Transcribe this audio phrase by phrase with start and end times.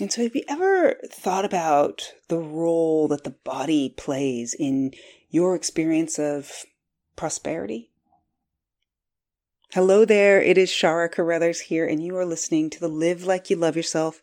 [0.00, 4.92] And so, have you ever thought about the role that the body plays in
[5.30, 6.64] your experience of
[7.14, 7.90] prosperity?
[9.72, 13.48] Hello there, it is Chara Carruthers here, and you are listening to the Live Like
[13.48, 14.20] You Love Yourself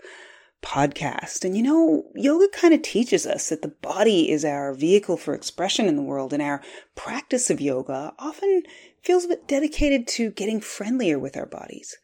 [0.62, 1.46] podcast.
[1.46, 5.34] And you know, yoga kind of teaches us that the body is our vehicle for
[5.34, 6.62] expression in the world, and our
[6.96, 8.64] practice of yoga often
[9.02, 11.98] feels a bit dedicated to getting friendlier with our bodies.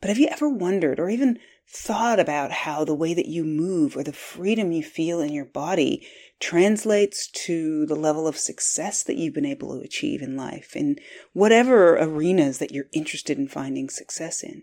[0.00, 1.38] But have you ever wondered or even
[1.70, 5.44] thought about how the way that you move or the freedom you feel in your
[5.44, 6.06] body
[6.40, 10.96] translates to the level of success that you've been able to achieve in life in
[11.34, 14.62] whatever arenas that you're interested in finding success in?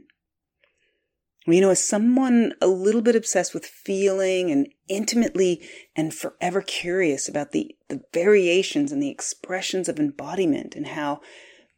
[1.47, 5.61] You know, as someone a little bit obsessed with feeling and intimately
[5.95, 11.21] and forever curious about the, the variations and the expressions of embodiment and how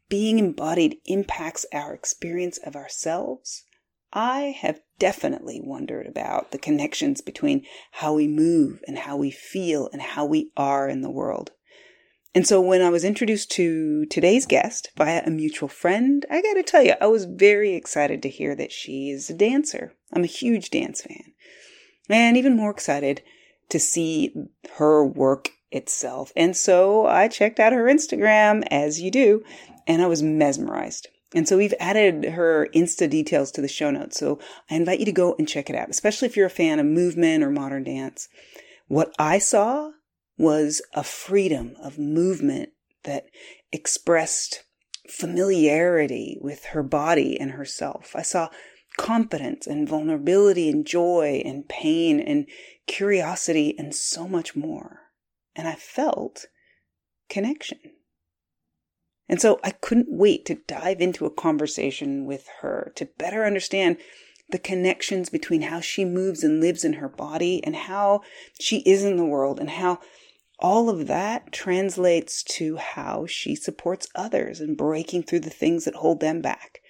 [0.08, 3.66] being embodied impacts our experience of ourselves,
[4.14, 9.90] I have definitely wondered about the connections between how we move and how we feel
[9.94, 11.52] and how we are in the world.
[12.36, 16.54] And so when I was introduced to today's guest via a mutual friend, I got
[16.54, 19.94] to tell you, I was very excited to hear that she is a dancer.
[20.14, 21.34] I'm a huge dance fan.
[22.10, 23.22] And even more excited
[23.70, 24.34] to see
[24.76, 26.32] her work itself.
[26.36, 29.44] And so I checked out her Instagram, as you do,
[29.88, 31.08] and I was mesmerized.
[31.34, 34.18] And so we've added her Insta details to the show notes.
[34.18, 34.40] So
[34.70, 36.86] I invite you to go and check it out, especially if you're a fan of
[36.86, 38.30] movement or modern dance.
[38.88, 39.92] What I saw
[40.38, 42.70] was a freedom of movement
[43.04, 43.26] that
[43.72, 44.64] expressed
[45.10, 48.16] familiarity with her body and herself.
[48.16, 48.50] I saw
[48.98, 52.48] confidence and vulnerability and joy and pain and
[52.88, 55.02] curiosity and so much more.
[55.56, 56.46] And I felt
[57.30, 57.80] connection.
[59.30, 63.98] And so I couldn't wait to dive into a conversation with her to better understand
[64.50, 68.22] the connections between how she moves and lives in her body and how
[68.60, 70.00] she is in the world and how
[70.60, 75.96] all of that translates to how she supports others and breaking through the things that
[75.96, 76.82] hold them back.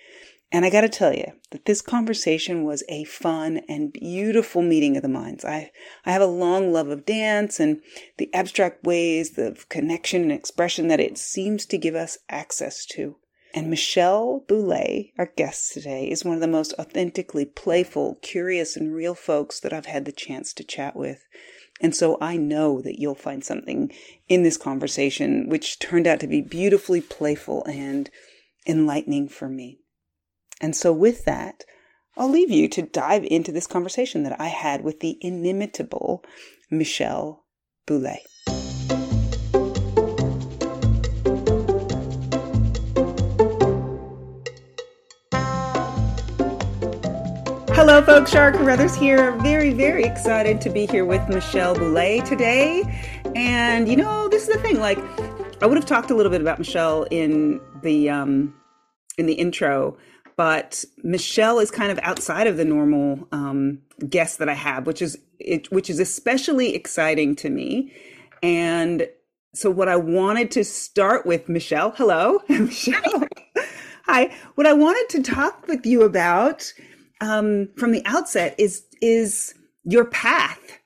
[0.49, 4.95] And I got to tell you that this conversation was a fun and beautiful meeting
[4.95, 5.43] of the minds.
[5.43, 5.71] I,
[6.05, 7.81] I have a long love of dance and
[8.17, 13.17] the abstract ways of connection and expression that it seems to give us access to.
[13.53, 18.93] And Michelle Boulé, our guest today, is one of the most authentically playful, curious, and
[18.93, 21.25] real folks that I've had the chance to chat with.
[21.81, 23.91] And so I know that you'll find something
[24.29, 28.09] in this conversation which turned out to be beautifully playful and
[28.65, 29.79] enlightening for me.
[30.59, 31.63] And so, with that,
[32.15, 36.23] I'll leave you to dive into this conversation that I had with the inimitable
[36.71, 37.45] Michelle
[37.85, 38.17] Boulé.
[47.75, 48.31] Hello, folks.
[48.31, 49.33] Chara Carruthers here.
[49.33, 52.81] Very, very excited to be here with Michelle Boulé today.
[53.35, 54.79] And you know, this is the thing.
[54.79, 54.97] Like,
[55.61, 58.55] I would have talked a little bit about Michelle in the um,
[59.19, 59.97] in the intro,
[60.37, 65.01] but Michelle is kind of outside of the normal um, guest that I have, which
[65.01, 67.91] is it, which is especially exciting to me.
[68.41, 69.09] And
[69.53, 73.23] so, what I wanted to start with, Michelle, hello, Michelle,
[74.05, 74.33] hi.
[74.55, 76.71] What I wanted to talk with you about
[77.19, 80.79] um, from the outset is is your path.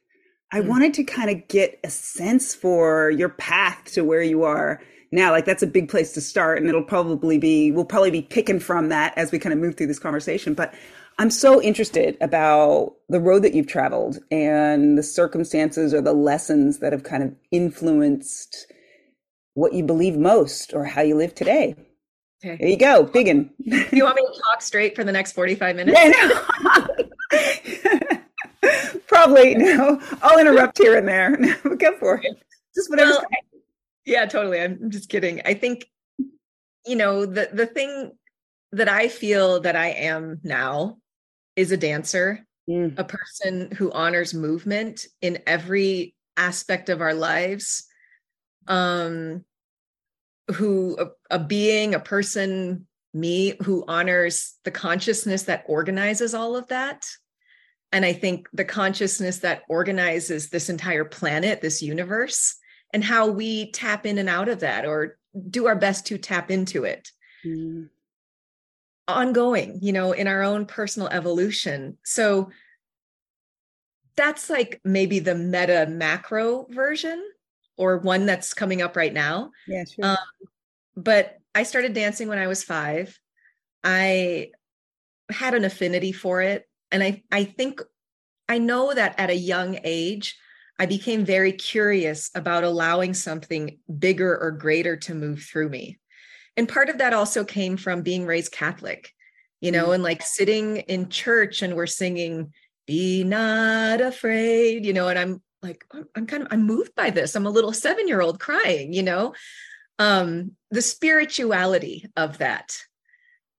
[0.54, 0.68] I mm.
[0.68, 4.82] wanted to kind of get a sense for your path to where you are
[5.12, 8.22] now like that's a big place to start and it'll probably be we'll probably be
[8.22, 10.54] picking from that as we kind of move through this conversation.
[10.54, 10.74] But
[11.20, 16.80] i'm so interested about the road that you've traveled and the circumstances or the lessons
[16.80, 18.68] that have kind of influenced
[19.54, 21.76] what you believe most or how you live today.
[22.44, 22.58] Okay.
[22.60, 26.00] There you go biggin you want me to talk straight for the next 45 minutes?
[26.00, 26.98] Yeah, no.
[29.08, 30.02] probably no.
[30.22, 31.38] I'll interrupt here and there.
[31.78, 32.38] Go for it.
[32.76, 33.26] Just whatever well,
[34.06, 34.62] yeah, totally.
[34.62, 35.42] I'm just kidding.
[35.46, 35.86] I think,
[36.86, 38.12] you know, the the thing
[38.72, 40.98] that I feel that I am now
[41.56, 42.98] is a dancer, mm.
[42.98, 47.86] a person who honors movement in every aspect of our lives.
[48.68, 49.44] Um
[50.56, 56.68] who a, a being, a person, me who honors the consciousness that organizes all of
[56.68, 57.06] that.
[57.92, 62.56] And I think the consciousness that organizes this entire planet, this universe,
[62.94, 65.18] and how we tap in and out of that or
[65.50, 67.10] do our best to tap into it.
[67.44, 67.90] Mm.
[69.08, 71.98] ongoing you know in our own personal evolution.
[72.04, 72.52] So
[74.16, 77.24] that's like maybe the meta macro version
[77.78, 79.52] or one that's coming up right now.
[79.68, 80.06] Yeah sure.
[80.06, 80.18] Um,
[80.96, 83.18] but i started dancing when i was five.
[83.84, 84.52] I
[85.32, 86.68] had an affinity for it.
[86.92, 87.82] And i i think
[88.52, 90.38] I know that at a young age,
[90.82, 96.00] I became very curious about allowing something bigger or greater to move through me.
[96.58, 99.14] And part of that also came from being raised Catholic,
[99.60, 99.94] you know, mm-hmm.
[99.94, 102.52] and like sitting in church and we're singing,
[102.88, 105.86] Be not afraid, you know, and I'm like,
[106.16, 107.36] I'm kind of, I'm moved by this.
[107.36, 109.36] I'm a little seven year old crying, you know,
[110.00, 112.76] um, the spirituality of that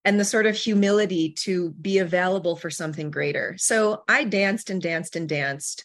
[0.05, 3.55] and the sort of humility to be available for something greater.
[3.59, 5.85] So I danced and danced and danced.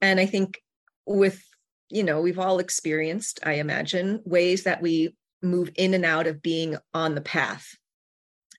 [0.00, 0.60] And I think
[1.06, 1.42] with,
[1.88, 6.42] you know, we've all experienced, I imagine, ways that we move in and out of
[6.42, 7.74] being on the path.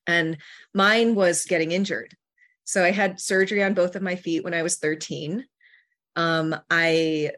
[0.05, 0.37] And
[0.73, 2.15] mine was getting injured.
[2.63, 5.45] So I had surgery on both of my feet when I was 13.
[6.15, 7.31] Um, I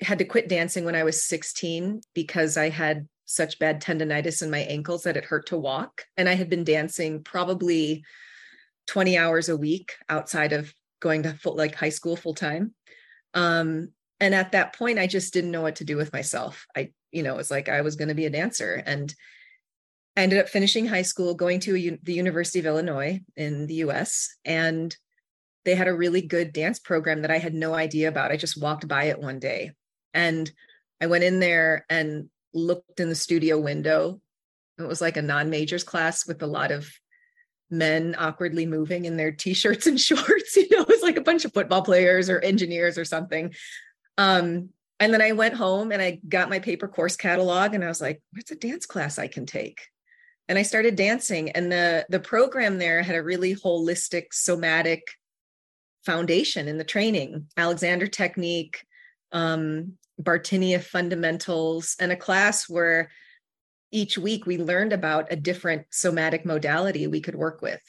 [0.00, 4.50] had to quit dancing when I was 16 because I had such bad tendonitis in
[4.50, 6.04] my ankles that it hurt to walk.
[6.16, 8.04] And I had been dancing probably
[8.88, 12.74] 20 hours a week outside of going to full, like high school full time.
[13.34, 16.66] Um, and at that point, I just didn't know what to do with myself.
[16.76, 18.82] I, you know, it was like I was going to be a dancer.
[18.86, 19.12] And
[20.16, 23.74] I ended up finishing high school, going to a, the University of Illinois in the
[23.86, 24.36] US.
[24.44, 24.96] And
[25.64, 28.30] they had a really good dance program that I had no idea about.
[28.30, 29.72] I just walked by it one day.
[30.14, 30.50] And
[31.00, 34.20] I went in there and looked in the studio window.
[34.78, 36.88] It was like a non majors class with a lot of
[37.72, 41.44] men awkwardly moving in their t-shirts and shorts you know it was like a bunch
[41.44, 43.54] of football players or engineers or something.
[44.18, 44.68] Um,
[45.00, 48.00] and then i went home and i got my paper course catalog and i was
[48.00, 49.80] like what's a dance class i can take?
[50.48, 55.02] And i started dancing and the the program there had a really holistic somatic
[56.04, 58.84] foundation in the training alexander technique
[59.32, 63.10] um, Bartenieff fundamentals, and a class where
[63.92, 67.80] each week we learned about a different somatic modality we could work with.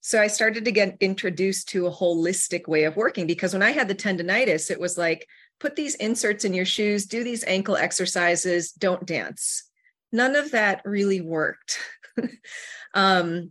[0.00, 3.72] So I started to get introduced to a holistic way of working because when I
[3.72, 5.26] had the tendonitis, it was like,
[5.58, 9.64] put these inserts in your shoes, do these ankle exercises, don't dance.
[10.12, 11.80] None of that really worked.
[12.94, 13.50] um,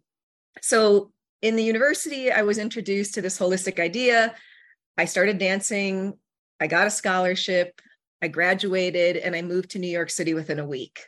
[0.62, 1.12] so
[1.42, 4.34] in the university, I was introduced to this holistic idea.
[4.98, 6.14] I started dancing.
[6.62, 7.82] I got a scholarship.
[8.22, 11.02] I graduated and I moved to New York City within a week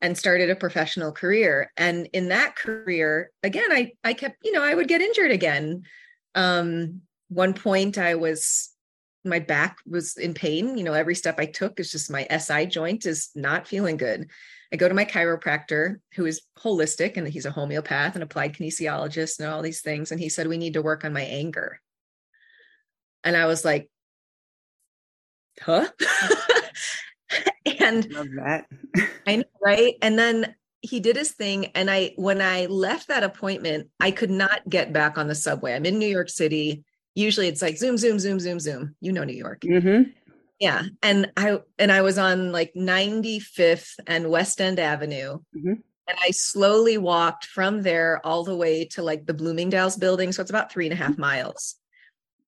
[0.00, 1.72] and started a professional career.
[1.76, 5.82] And in that career, again, I I kept, you know, I would get injured again.
[6.34, 8.70] Um, one point I was
[9.24, 10.78] my back was in pain.
[10.78, 14.28] You know, every step I took is just my SI joint is not feeling good.
[14.72, 19.40] I go to my chiropractor, who is holistic and he's a homeopath and applied kinesiologist
[19.40, 20.12] and all these things.
[20.12, 21.80] And he said, We need to work on my anger.
[23.24, 23.90] And I was like,
[25.60, 25.88] huh?
[27.80, 28.66] and love that.
[29.26, 29.94] I know, right?
[30.02, 31.66] And then he did his thing.
[31.66, 35.74] And I, when I left that appointment, I could not get back on the subway.
[35.74, 36.84] I'm in New York City.
[37.14, 38.94] Usually it's like zoom, zoom, zoom, zoom, zoom.
[39.00, 39.60] You know New York.
[39.60, 40.10] Mm-hmm.
[40.60, 40.82] Yeah.
[41.02, 45.38] And I and I was on like 95th and West End Avenue.
[45.56, 45.74] Mm-hmm.
[46.08, 50.32] And I slowly walked from there all the way to like the Bloomingdale's building.
[50.32, 51.77] So it's about three and a half miles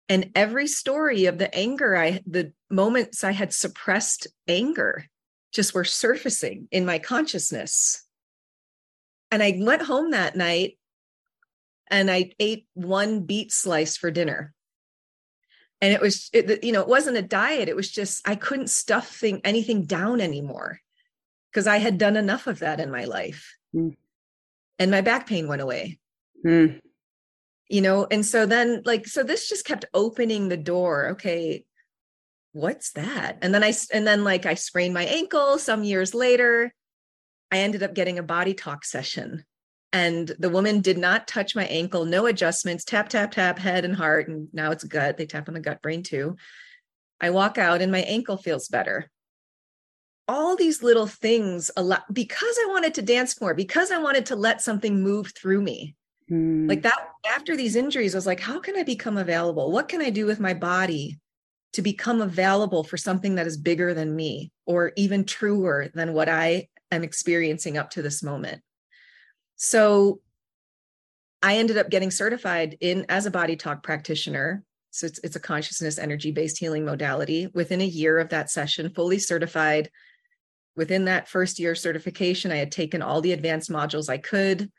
[0.08, 5.04] and every story of the anger i the moments i had suppressed anger
[5.52, 8.04] just were surfacing in my consciousness.
[9.30, 10.78] And i went home that night
[11.88, 14.54] and i ate one beet slice for dinner.
[15.80, 17.68] And it was it, you know it wasn't a diet.
[17.68, 20.80] It was just i couldn't stuff thing, anything down anymore
[21.50, 23.54] because i had done enough of that in my life.
[23.74, 23.96] Mm.
[24.78, 25.98] and my back pain went away.
[26.44, 26.80] Mm
[27.68, 31.64] you know and so then like so this just kept opening the door okay
[32.52, 33.38] what's that?
[33.42, 36.72] And then i and then like i sprained my ankle some years later.
[37.50, 39.44] I ended up getting a body talk session.
[39.90, 43.96] And the woman did not touch my ankle no adjustments tap tap tap head and
[43.96, 45.16] heart and now it's gut.
[45.16, 46.36] They tap on the gut brain too.
[47.20, 49.08] I walk out and my ankle feels better.
[50.26, 54.26] All these little things a lot because i wanted to dance more because i wanted
[54.26, 55.96] to let something move through me
[56.30, 56.68] Mm.
[56.68, 59.70] Like that after these injuries, I was like, how can I become available?
[59.70, 61.18] What can I do with my body
[61.74, 66.28] to become available for something that is bigger than me or even truer than what
[66.28, 68.62] I am experiencing up to this moment?
[69.56, 70.20] So
[71.42, 74.64] I ended up getting certified in as a body talk practitioner.
[74.90, 77.48] So it's, it's a consciousness energy based healing modality.
[77.54, 79.90] Within a year of that session, fully certified.
[80.76, 84.70] Within that first year certification, I had taken all the advanced modules I could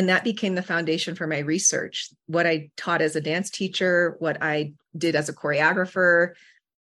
[0.00, 4.16] and that became the foundation for my research what i taught as a dance teacher
[4.18, 6.30] what i did as a choreographer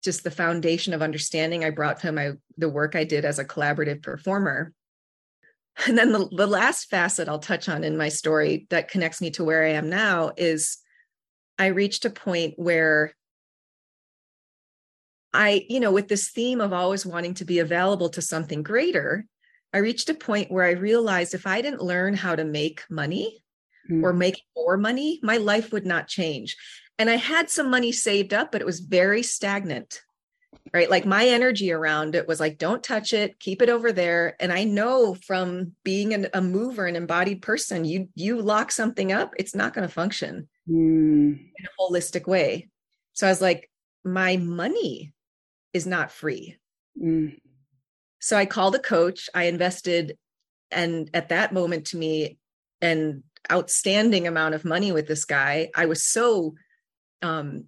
[0.03, 1.65] just the foundation of understanding.
[1.65, 4.73] I brought to my the work i did as a collaborative performer.
[5.87, 9.31] And then the, the last facet i'll touch on in my story that connects me
[9.31, 10.77] to where i am now is
[11.57, 13.13] I reached a point where
[15.33, 19.25] I, you know, with this theme of always wanting to be available to something greater,
[19.73, 23.43] I reached a point where I realized if I didn't learn how to make money
[23.89, 24.03] mm.
[24.03, 26.57] or make more money, my life would not change.
[26.97, 30.01] And I had some money saved up, but it was very stagnant.
[30.73, 30.89] Right.
[30.89, 34.35] Like my energy around it was like, don't touch it, keep it over there.
[34.39, 39.11] And I know from being an, a mover, an embodied person, you you lock something
[39.11, 40.75] up, it's not going to function mm.
[40.75, 42.69] in a holistic way.
[43.13, 43.69] So I was like,
[44.03, 45.13] my money
[45.73, 46.57] is not free.
[47.01, 47.37] Mm.
[48.19, 50.17] So I called a coach, I invested,
[50.71, 52.37] and at that moment to me,
[52.81, 55.69] an outstanding amount of money with this guy.
[55.75, 56.55] I was so
[57.21, 57.65] um,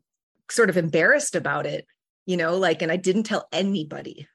[0.49, 1.87] sort of embarrassed about it,
[2.25, 4.27] you know, like, and I didn't tell anybody.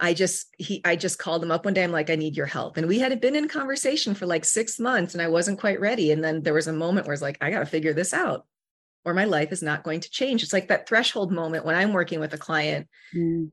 [0.00, 1.82] I just he I just called him up one day.
[1.82, 2.76] I'm like, I need your help.
[2.76, 6.12] And we had been in conversation for like six months and I wasn't quite ready.
[6.12, 8.46] And then there was a moment where it's like, I got to figure this out
[9.04, 10.42] or my life is not going to change.
[10.42, 13.50] It's like that threshold moment when I'm working with a client mm.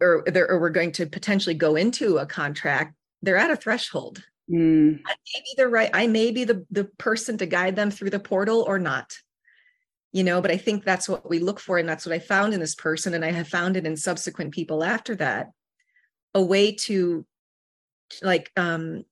[0.00, 4.22] Or, or we're going to potentially go into a contract, they're at a threshold.
[4.50, 5.00] Mm.
[5.06, 8.10] I may be the right, I may be the, the person to guide them through
[8.10, 9.14] the portal or not.
[10.12, 11.78] You know, but I think that's what we look for.
[11.78, 13.14] And that's what I found in this person.
[13.14, 15.50] And I have found it in subsequent people after that.
[16.34, 17.24] A way to
[18.22, 19.04] like um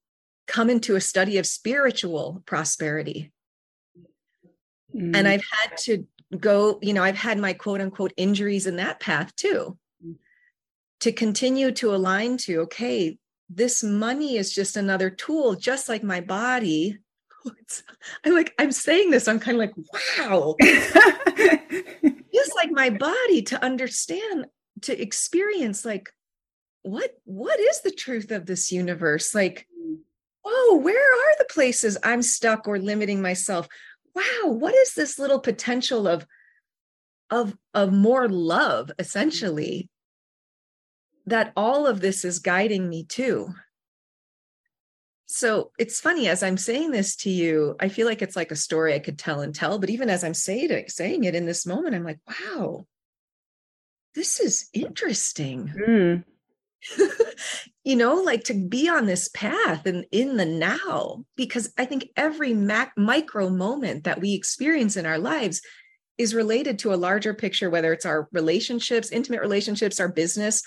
[0.49, 3.33] come into a study of spiritual prosperity
[4.95, 5.16] Mm.
[5.16, 6.07] And I've had to
[6.38, 9.76] go, you know, I've had my quote unquote injuries in that path too.
[10.99, 11.00] Mm.
[11.00, 16.21] To continue to align to, okay, this money is just another tool, just like my
[16.21, 16.99] body.
[18.25, 19.75] I'm like, I'm saying this, I'm kind of like,
[20.19, 20.57] wow.
[22.35, 24.47] just like my body to understand,
[24.83, 26.11] to experience like
[26.83, 29.35] what what is the truth of this universe?
[29.35, 29.67] Like,
[30.45, 33.69] oh, where are the places I'm stuck or limiting myself?
[34.19, 36.26] wow what is this little potential of
[37.31, 39.88] of of more love essentially
[41.28, 43.49] that all of this is guiding me to
[45.26, 48.56] so it's funny as i'm saying this to you i feel like it's like a
[48.56, 51.47] story i could tell and tell but even as i'm saying it saying it in
[51.47, 52.87] this moment i'm like wow
[54.14, 56.25] this is interesting mm.
[57.85, 62.11] you know, like to be on this path and in the now, because I think
[62.16, 65.61] every mac- micro moment that we experience in our lives
[66.16, 70.62] is related to a larger picture, whether it's our relationships, intimate relationships, our business,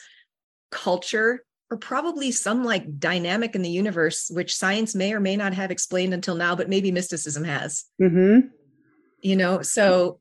[0.71, 5.53] culture, or probably some like dynamic in the universe, which science may or may not
[5.53, 7.85] have explained until now, but maybe mysticism has.
[8.01, 8.47] Mm-hmm.
[9.21, 10.19] You know, so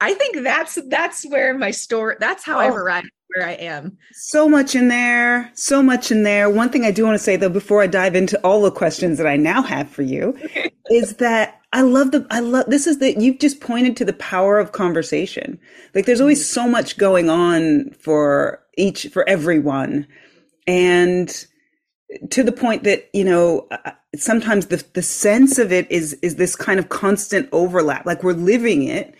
[0.00, 2.16] I think that's that's where my story.
[2.18, 2.60] That's how oh.
[2.60, 3.96] I've arrived where I am.
[4.12, 5.50] So much in there.
[5.54, 6.48] So much in there.
[6.50, 9.18] One thing I do want to say though, before I dive into all the questions
[9.18, 10.36] that I now have for you,
[10.90, 14.14] is that I love the, I love, this is that you've just pointed to the
[14.14, 15.58] power of conversation.
[15.94, 16.54] Like there's always mm-hmm.
[16.54, 20.06] so much going on for each, for everyone.
[20.66, 21.28] And
[22.30, 23.68] to the point that, you know,
[24.16, 28.06] sometimes the, the sense of it is, is this kind of constant overlap.
[28.06, 29.14] Like we're living it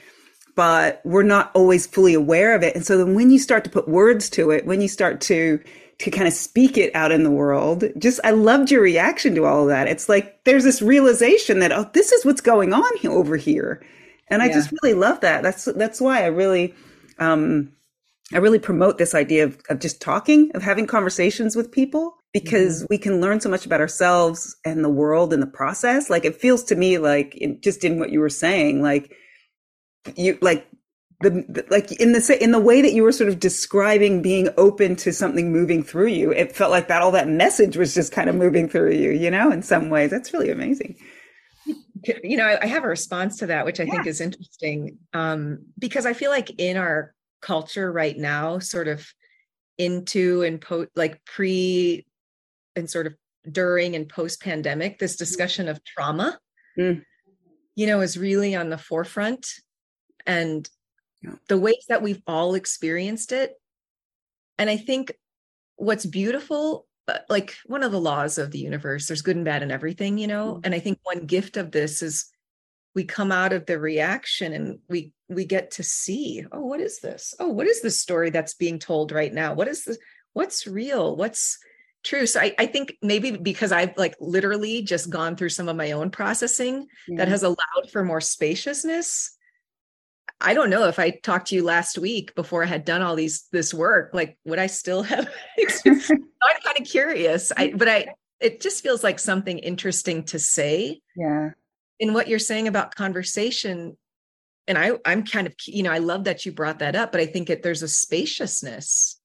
[0.58, 2.74] but we're not always fully aware of it.
[2.74, 5.60] And so then when you start to put words to it, when you start to
[5.98, 9.44] to kind of speak it out in the world, just I loved your reaction to
[9.44, 9.86] all of that.
[9.86, 13.86] It's like there's this realization that oh, this is what's going on over here,
[14.26, 15.44] and I just really love that.
[15.44, 16.74] That's that's why I really.
[17.20, 17.72] Um,
[18.34, 22.78] I really promote this idea of, of just talking, of having conversations with people because
[22.78, 22.86] mm-hmm.
[22.90, 26.10] we can learn so much about ourselves and the world in the process.
[26.10, 29.14] Like it feels to me like in, just in what you were saying, like
[30.16, 30.66] you like
[31.20, 34.48] the, the, like in the in the way that you were sort of describing being
[34.56, 38.12] open to something moving through you it felt like that all that message was just
[38.12, 40.96] kind of moving through you you know in some ways that's really amazing
[42.22, 43.90] you know i have a response to that which i yeah.
[43.90, 49.06] think is interesting um, because i feel like in our culture right now sort of
[49.76, 52.04] into and post like pre
[52.74, 53.14] and sort of
[53.50, 56.38] during and post pandemic this discussion of trauma
[56.78, 57.00] mm.
[57.76, 59.46] you know is really on the forefront
[60.26, 60.68] and
[61.22, 61.32] yeah.
[61.48, 63.54] the ways that we've all experienced it.
[64.58, 65.12] And I think
[65.76, 69.62] what's beautiful, uh, like one of the laws of the universe, there's good and bad
[69.62, 70.54] in everything, you know?
[70.54, 70.60] Mm-hmm.
[70.64, 72.30] And I think one gift of this is
[72.94, 77.00] we come out of the reaction and we we get to see oh what is
[77.00, 79.98] this oh what is the story that's being told right now what is this
[80.32, 81.58] what's real what's
[82.02, 85.76] true so I, I think maybe because i've like literally just gone through some of
[85.76, 87.18] my own processing yeah.
[87.18, 89.34] that has allowed for more spaciousness
[90.40, 93.16] I don't know if I talked to you last week before I had done all
[93.16, 95.28] these this work, like would I still have
[95.86, 97.50] I'm kind of curious.
[97.56, 101.00] I but I it just feels like something interesting to say.
[101.16, 101.50] Yeah.
[101.98, 103.96] in what you're saying about conversation
[104.68, 107.20] and I I'm kind of you know I love that you brought that up, but
[107.20, 109.18] I think it, there's a spaciousness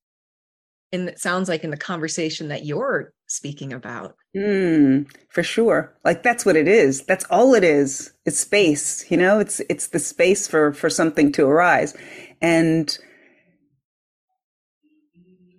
[0.94, 4.16] and it sounds like in the conversation that you're speaking about.
[4.38, 5.92] Mm, for sure.
[6.06, 7.04] Like that's what it is.
[7.04, 8.14] That's all it is.
[8.26, 11.96] It's space, you know, it's it's the space for for something to arise.
[12.42, 12.96] And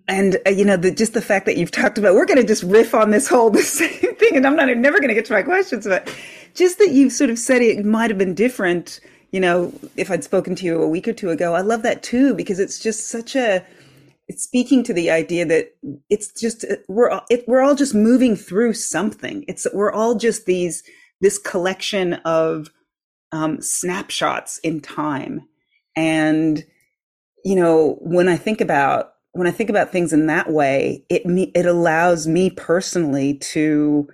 [0.06, 2.46] and uh, you know the just the fact that you've talked about we're going to
[2.46, 5.14] just riff on this whole the same thing and i'm not I'm never going to
[5.14, 6.14] get to my questions but
[6.52, 9.00] just that you've sort of said it might have been different
[9.34, 12.04] you know, if I'd spoken to you a week or two ago, I love that
[12.04, 13.66] too because it's just such a
[14.28, 15.74] it's speaking to the idea that
[16.08, 19.44] it's just we're all, it, we're all just moving through something.
[19.48, 20.84] It's we're all just these
[21.20, 22.70] this collection of
[23.32, 25.40] um, snapshots in time,
[25.96, 26.64] and
[27.44, 31.26] you know when I think about when I think about things in that way, it
[31.26, 34.08] me it allows me personally to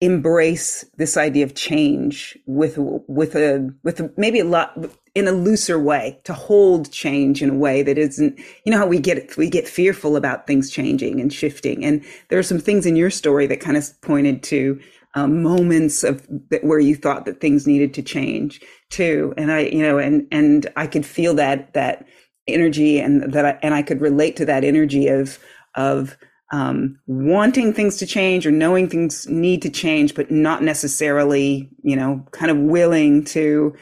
[0.00, 4.76] embrace this idea of change with with a with a, maybe a lot
[5.14, 8.86] in a looser way to hold change in a way that isn't you know how
[8.86, 11.84] we get we get fearful about things changing and shifting?
[11.84, 14.80] And there are some things in your story that kind of pointed to
[15.14, 16.24] um, moments of
[16.62, 19.34] where you thought that things needed to change too.
[19.36, 22.06] And i you know and and i could feel that that
[22.46, 25.38] energy and that I, and i could relate to that energy of
[25.74, 26.16] of
[26.52, 31.96] um, wanting things to change or knowing things need to change, but not necessarily, you
[31.96, 33.74] know, kind of willing to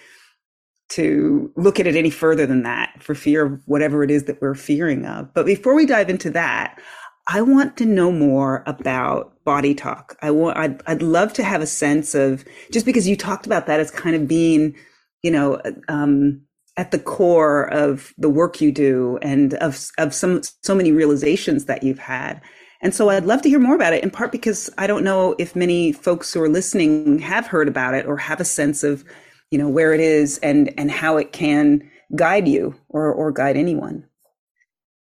[0.88, 4.40] to look at it any further than that for fear of whatever it is that
[4.40, 5.32] we're fearing of.
[5.34, 6.80] But before we dive into that,
[7.28, 10.16] I want to know more about body talk.
[10.22, 13.66] I want I'd, I'd love to have a sense of just because you talked about
[13.66, 14.76] that as kind of being,
[15.22, 16.42] you know, um,
[16.76, 21.64] at the core of the work you do and of of some so many realizations
[21.64, 22.40] that you've had.
[22.82, 25.34] And so I'd love to hear more about it, in part because I don't know
[25.38, 29.04] if many folks who are listening have heard about it or have a sense of,
[29.50, 33.56] you know, where it is and and how it can guide you or or guide
[33.56, 34.04] anyone.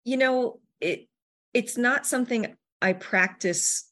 [0.03, 1.07] You know, it
[1.53, 3.89] it's not something I practice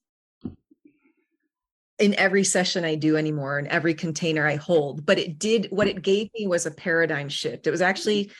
[1.99, 5.05] in every session I do anymore, in every container I hold.
[5.05, 7.65] But it did what it gave me was a paradigm shift.
[7.65, 8.31] It was actually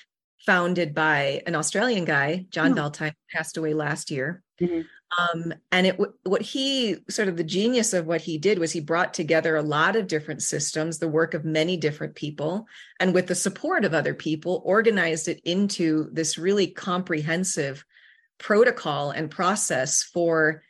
[0.46, 2.92] founded by an Australian guy, John oh.
[3.32, 4.44] passed away last year.
[4.62, 4.82] Mm-hmm.
[5.18, 8.80] Um, and it what he sort of the genius of what he did was he
[8.80, 12.66] brought together a lot of different systems, the work of many different people,
[13.00, 17.86] and with the support of other people, organized it into this really comprehensive
[18.40, 20.64] protocol and process for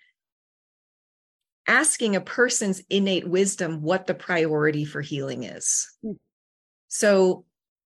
[1.67, 5.89] asking a person's innate wisdom what the priority for healing is.
[6.03, 6.17] Mm.
[6.87, 7.45] So,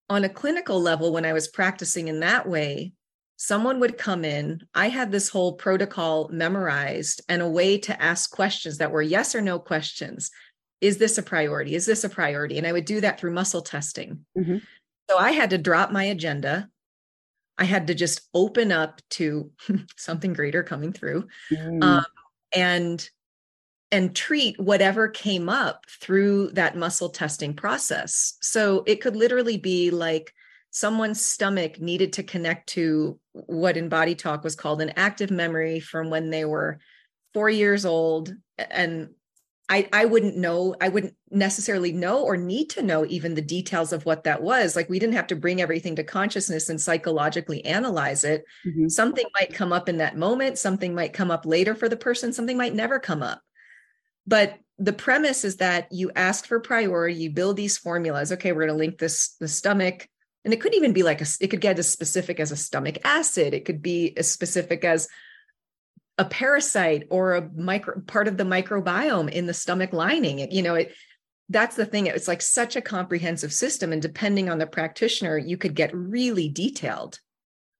[0.09, 2.93] on a clinical level, when I was practicing in that way,
[3.37, 4.61] someone would come in.
[4.73, 9.35] I had this whole protocol memorized and a way to ask questions that were yes
[9.35, 10.31] or no questions.
[10.81, 11.75] Is this a priority?
[11.75, 12.57] Is this a priority?
[12.57, 14.25] And I would do that through muscle testing.
[14.37, 14.57] Mm-hmm.
[15.09, 16.69] So I had to drop my agenda.
[17.57, 19.51] I had to just open up to
[19.97, 21.27] something greater coming through.
[21.51, 21.83] Mm.
[21.83, 22.05] Um,
[22.53, 23.09] and
[23.89, 28.33] and treat whatever came up through that muscle testing process.
[28.41, 30.33] So it could literally be like
[30.71, 35.79] someone's stomach needed to connect to what in body talk was called an active memory
[35.79, 36.79] from when they were
[37.33, 38.33] four years old.
[38.57, 39.09] And
[39.69, 43.91] I, I wouldn't know, I wouldn't necessarily know or need to know even the details
[43.91, 44.75] of what that was.
[44.75, 48.45] Like we didn't have to bring everything to consciousness and psychologically analyze it.
[48.65, 48.87] Mm-hmm.
[48.87, 52.31] Something might come up in that moment, something might come up later for the person,
[52.31, 53.41] something might never come up.
[54.25, 58.31] But the premise is that you ask for priority, you build these formulas.
[58.31, 60.07] Okay, we're going to link this the stomach,
[60.47, 62.99] and it could even be like a, it could get as specific as a stomach
[63.03, 63.53] acid.
[63.53, 65.09] It could be as specific as
[66.17, 70.39] a parasite or a micro part of the microbiome in the stomach lining.
[70.39, 70.95] It, you know, it
[71.49, 72.07] that's the thing.
[72.07, 76.47] It's like such a comprehensive system, and depending on the practitioner, you could get really
[76.47, 77.19] detailed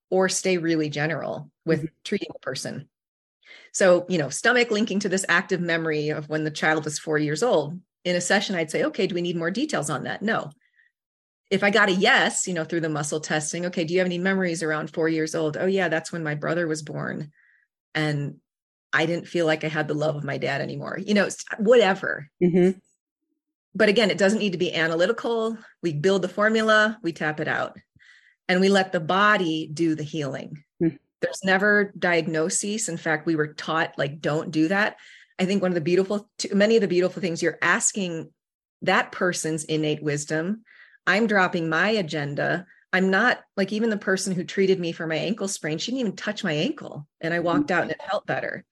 [0.10, 1.96] or stay really general with mm-hmm.
[2.04, 2.90] treating a person.
[3.72, 7.18] So, you know, stomach linking to this active memory of when the child was four
[7.18, 7.80] years old.
[8.04, 10.22] In a session, I'd say, okay, do we need more details on that?
[10.22, 10.52] No.
[11.50, 14.08] If I got a yes, you know, through the muscle testing, okay, do you have
[14.08, 15.56] any memories around four years old?
[15.58, 17.32] Oh, yeah, that's when my brother was born.
[17.96, 18.36] And
[18.92, 22.30] I didn't feel like I had the love of my dad anymore, you know, whatever.
[22.44, 22.78] Mm-hmm.
[23.76, 25.58] But again, it doesn't need to be analytical.
[25.82, 27.78] We build the formula, we tap it out,
[28.50, 30.64] and we let the body do the healing.
[30.84, 34.98] Mm-hmm there's never diagnoses in fact we were taught like don't do that
[35.40, 38.30] i think one of the beautiful many of the beautiful things you're asking
[38.82, 40.64] that person's innate wisdom
[41.08, 42.66] i'm dropping my agenda.
[42.94, 46.02] I'm not like even the person who treated me for my ankle sprain she didn't
[46.02, 48.66] even touch my ankle and i walked out and it felt better.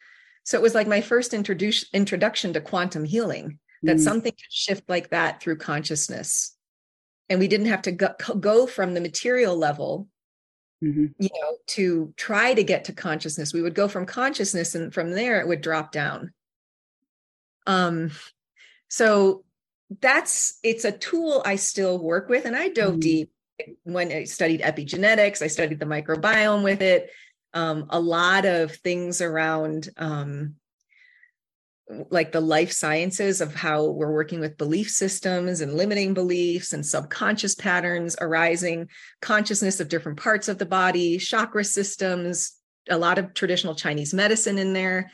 [0.44, 4.00] So it was like my first introduction introduction to quantum healing that mm.
[4.00, 6.56] something could shift like that through consciousness.
[7.30, 10.08] And we didn't have to go, go from the material level
[10.84, 11.06] mm-hmm.
[11.18, 13.54] you know to try to get to consciousness.
[13.54, 16.34] We would go from consciousness and from there it would drop down.
[17.68, 18.12] Um
[18.88, 19.45] so
[20.02, 23.00] that's it's a tool i still work with and i dove mm-hmm.
[23.00, 23.32] deep
[23.84, 27.10] when i studied epigenetics i studied the microbiome with it
[27.54, 30.56] um, a lot of things around um,
[32.10, 36.86] like the life sciences of how we're working with belief systems and limiting beliefs and
[36.86, 38.90] subconscious patterns arising,
[39.22, 42.54] consciousness of different parts of the body, chakra systems,
[42.90, 45.12] a lot of traditional Chinese medicine in there.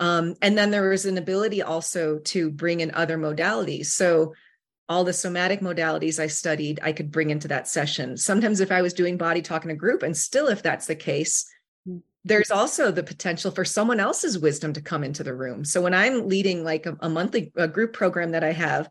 [0.00, 3.86] Um, and then there was an ability also to bring in other modalities.
[3.86, 4.34] So
[4.88, 8.16] all the somatic modalities I studied, I could bring into that session.
[8.16, 10.94] Sometimes if I was doing body talk in a group, and still if that's the
[10.94, 11.46] case,
[12.24, 15.64] there's also the potential for someone else's wisdom to come into the room.
[15.64, 18.88] So when I'm leading like a, a monthly a group program that I have,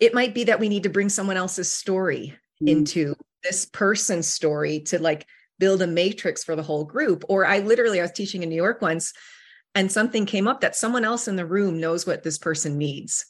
[0.00, 2.68] it might be that we need to bring someone else's story mm.
[2.68, 5.26] into this person's story to like
[5.58, 7.24] build a matrix for the whole group.
[7.28, 9.12] Or I literally, I was teaching in New York once
[9.74, 13.26] and something came up that someone else in the room knows what this person needs.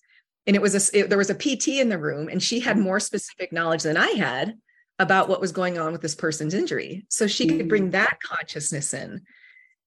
[0.46, 2.76] And it was a, it, there was a PT in the room and she had
[2.76, 2.82] mm.
[2.82, 4.58] more specific knowledge than I had
[4.98, 7.92] about what was going on with this person's injury so she could bring mm.
[7.92, 9.22] that consciousness in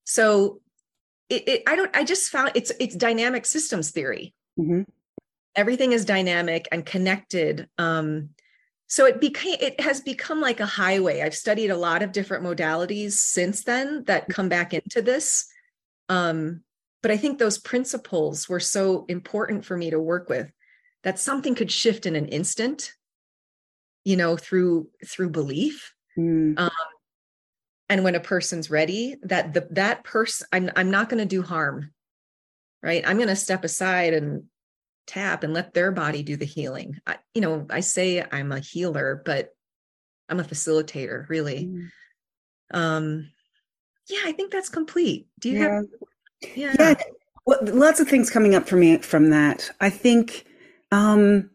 [0.04, 0.60] so
[1.30, 4.82] it, it, i don't i just found it's it's dynamic systems theory mm-hmm.
[5.56, 8.30] everything is dynamic and connected um
[8.88, 12.44] so it became it has become like a highway i've studied a lot of different
[12.44, 15.48] modalities since then that come back into this
[16.10, 16.62] um
[17.02, 20.52] but i think those principles were so important for me to work with
[21.04, 22.94] that something could shift in an instant
[24.04, 26.58] you know through through belief mm.
[26.58, 26.72] um,
[27.90, 31.42] and when a person's ready that the that person i'm i'm not going to do
[31.42, 31.92] harm
[32.82, 34.44] right i'm going to step aside and
[35.08, 38.60] tap and let their body do the healing I, you know i say i'm a
[38.60, 39.50] healer but
[40.30, 41.90] i'm a facilitator really mm.
[42.74, 43.30] um
[44.10, 45.28] yeah i think that's complete.
[45.40, 45.76] Do you yeah.
[45.76, 45.86] have
[46.56, 46.76] yeah.
[46.80, 46.96] Yeah.
[47.46, 49.72] Well, lots of things coming up for me from that.
[49.80, 50.46] I think
[50.92, 51.50] um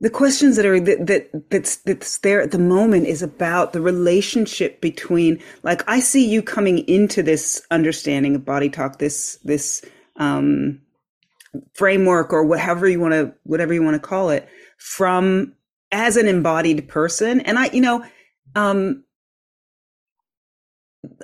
[0.00, 3.80] the questions that are that, that that's that's there at the moment is about the
[3.80, 9.84] relationship between like i see you coming into this understanding of body talk this this
[10.16, 10.80] um
[11.74, 15.52] framework or whatever you want to whatever you want to call it from
[15.90, 17.40] as an embodied person.
[17.40, 18.04] And i you know
[18.54, 19.02] um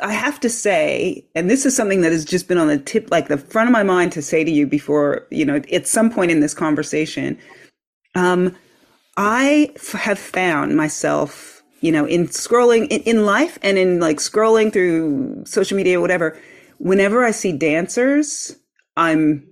[0.02, 3.10] I have to say, and this is something that has just been on the tip,
[3.10, 6.10] like the front of my mind to say to you before, you know, at some
[6.10, 7.38] point in this conversation.
[8.14, 8.56] Um,
[9.16, 14.18] I f- have found myself, you know, in scrolling in, in life and in like
[14.18, 16.38] scrolling through social media, whatever.
[16.78, 18.56] Whenever I see dancers,
[18.96, 19.46] I'm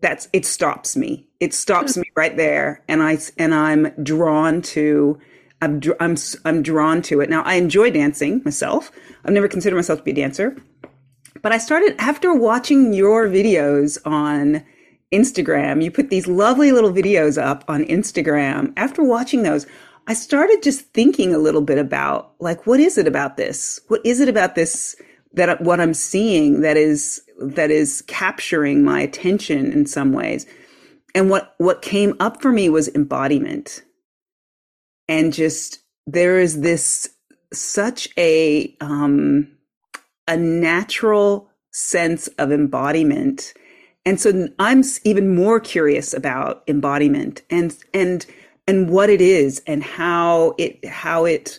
[0.00, 1.28] that's it stops me.
[1.40, 5.18] It stops me right there, and I and I'm drawn to.
[5.64, 7.30] I'm I'm I'm drawn to it.
[7.30, 8.92] Now I enjoy dancing myself.
[9.24, 10.56] I've never considered myself to be a dancer,
[11.42, 14.64] but I started after watching your videos on
[15.12, 15.82] Instagram.
[15.82, 18.72] You put these lovely little videos up on Instagram.
[18.76, 19.66] After watching those,
[20.06, 23.80] I started just thinking a little bit about like, what is it about this?
[23.88, 24.96] What is it about this
[25.32, 30.46] that what I'm seeing that is, that is capturing my attention in some ways?
[31.14, 33.82] And what, what came up for me was embodiment.
[35.08, 37.08] And just, there is this
[37.52, 39.48] such a, um,
[40.26, 43.54] a natural sense of embodiment
[44.06, 48.24] and so I'm even more curious about embodiment and and
[48.66, 51.58] and what it is and how it how it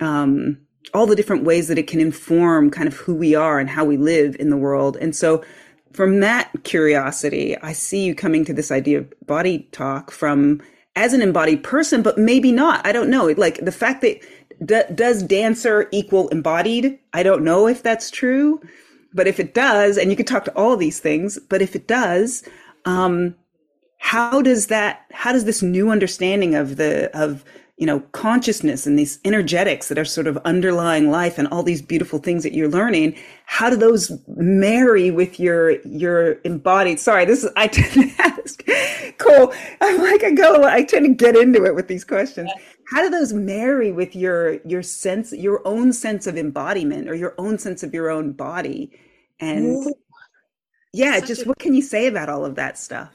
[0.00, 0.58] um,
[0.92, 3.84] all the different ways that it can inform kind of who we are and how
[3.84, 4.96] we live in the world.
[5.00, 5.44] And so
[5.92, 10.60] from that curiosity, I see you coming to this idea of body talk from
[10.96, 12.86] as an embodied person, but maybe not.
[12.86, 13.26] I don't know.
[13.26, 14.20] Like the fact that
[14.64, 16.98] d- does dancer equal embodied?
[17.12, 18.60] I don't know if that's true.
[19.12, 21.86] But if it does, and you could talk to all these things, but if it
[21.86, 22.42] does,
[22.84, 23.36] um,
[23.98, 27.44] how does that, how does this new understanding of the, of,
[27.76, 31.82] you know, consciousness and these energetics that are sort of underlying life and all these
[31.82, 37.42] beautiful things that you're learning, how do those marry with your, your embodied, sorry, this
[37.42, 38.62] is, I tend to ask,
[39.18, 39.52] cool.
[39.80, 42.50] I'm like, I go, I tend to get into it with these questions.
[42.90, 47.34] How do those marry with your your sense your own sense of embodiment or your
[47.38, 48.92] own sense of your own body?
[49.40, 49.86] And
[50.92, 53.10] yeah just a, what can you say about all of that stuff?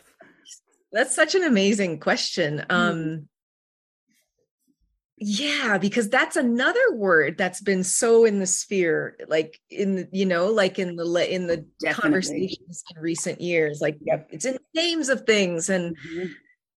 [0.92, 2.66] That's such an amazing question.
[2.70, 2.72] Mm-hmm.
[2.72, 3.29] um
[5.20, 10.26] yeah because that's another word that's been so in the sphere like in the you
[10.26, 12.02] know like in the in the Definitely.
[12.02, 14.30] conversations in recent years like yep.
[14.32, 16.28] it's in names of things and mm-hmm.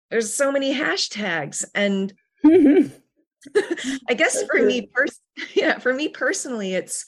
[0.10, 2.13] there's so many hashtags and
[4.10, 5.19] i guess for me pers-
[5.54, 7.06] yeah for me personally it's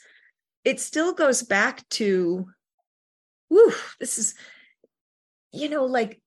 [0.64, 2.46] it still goes back to
[3.50, 4.36] whew, this is
[5.52, 6.22] you know like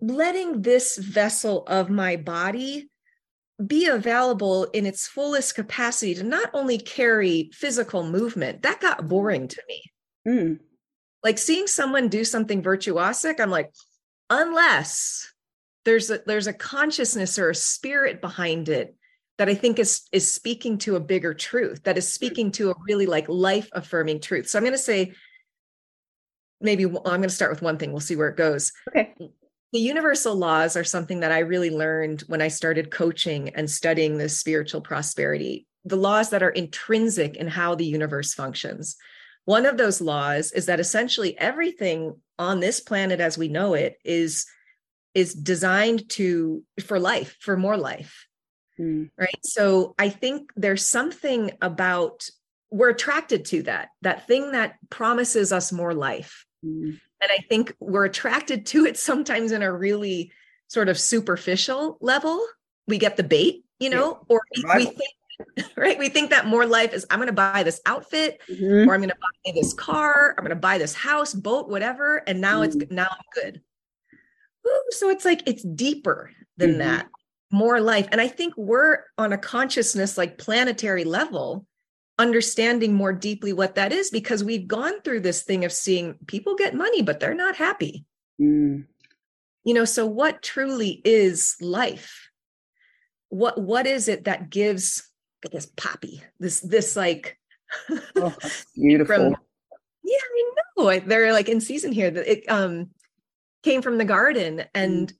[0.00, 2.88] letting this vessel of my body
[3.64, 9.48] be available in its fullest capacity to not only carry physical movement, that got boring
[9.48, 9.82] to me.
[10.26, 10.58] Mm.
[11.24, 13.72] Like seeing someone do something virtuosic, I'm like,
[14.30, 15.32] unless
[15.84, 18.94] there's a there's a consciousness or a spirit behind it
[19.38, 22.74] that I think is is speaking to a bigger truth, that is speaking to a
[22.86, 24.48] really like life affirming truth.
[24.48, 25.14] So I'm going to say
[26.60, 27.90] maybe I'm going to start with one thing.
[27.90, 28.72] We'll see where it goes.
[28.88, 29.27] Okay
[29.72, 34.16] the universal laws are something that I really learned when I started coaching and studying
[34.16, 35.66] this spiritual prosperity.
[35.84, 38.96] The laws that are intrinsic in how the universe functions.
[39.44, 43.98] One of those laws is that essentially everything on this planet as we know it
[44.04, 44.46] is
[45.14, 48.26] is designed to for life, for more life.
[48.78, 49.10] Mm.
[49.18, 49.38] Right?
[49.42, 52.28] So I think there's something about
[52.70, 56.44] we're attracted to that, that thing that promises us more life.
[56.64, 60.32] Mm and I think we're attracted to it sometimes in a really
[60.68, 62.44] sort of superficial level.
[62.86, 64.36] We get the bait, you know, yeah.
[64.36, 64.40] or
[64.76, 65.98] we, think, right?
[65.98, 68.88] We think that more life is I'm going to buy this outfit mm-hmm.
[68.88, 72.22] or I'm going to buy this car, I'm going to buy this house, boat, whatever.
[72.26, 72.80] And now mm-hmm.
[72.80, 73.60] it's now I'm good.
[74.66, 76.78] Ooh, so it's like it's deeper than mm-hmm.
[76.80, 77.08] that,
[77.50, 78.08] more life.
[78.12, 81.66] And I think we're on a consciousness like planetary level
[82.18, 86.56] understanding more deeply what that is because we've gone through this thing of seeing people
[86.56, 88.04] get money but they're not happy.
[88.40, 88.86] Mm.
[89.64, 92.30] you know so what truly is life?
[93.30, 95.08] What what is it that gives
[95.52, 97.38] this poppy this this like
[98.16, 98.34] oh,
[98.76, 99.36] beautiful from,
[100.02, 101.00] yeah i know.
[101.00, 102.10] They're like in season here.
[102.10, 102.90] That it um
[103.62, 105.16] came from the garden and mm.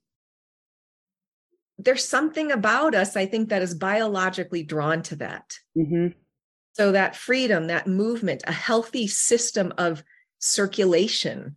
[1.79, 5.59] there's something about us i think that is biologically drawn to that.
[5.77, 6.09] Mm-hmm
[6.73, 10.03] so that freedom, that movement, a healthy system of
[10.39, 11.57] circulation,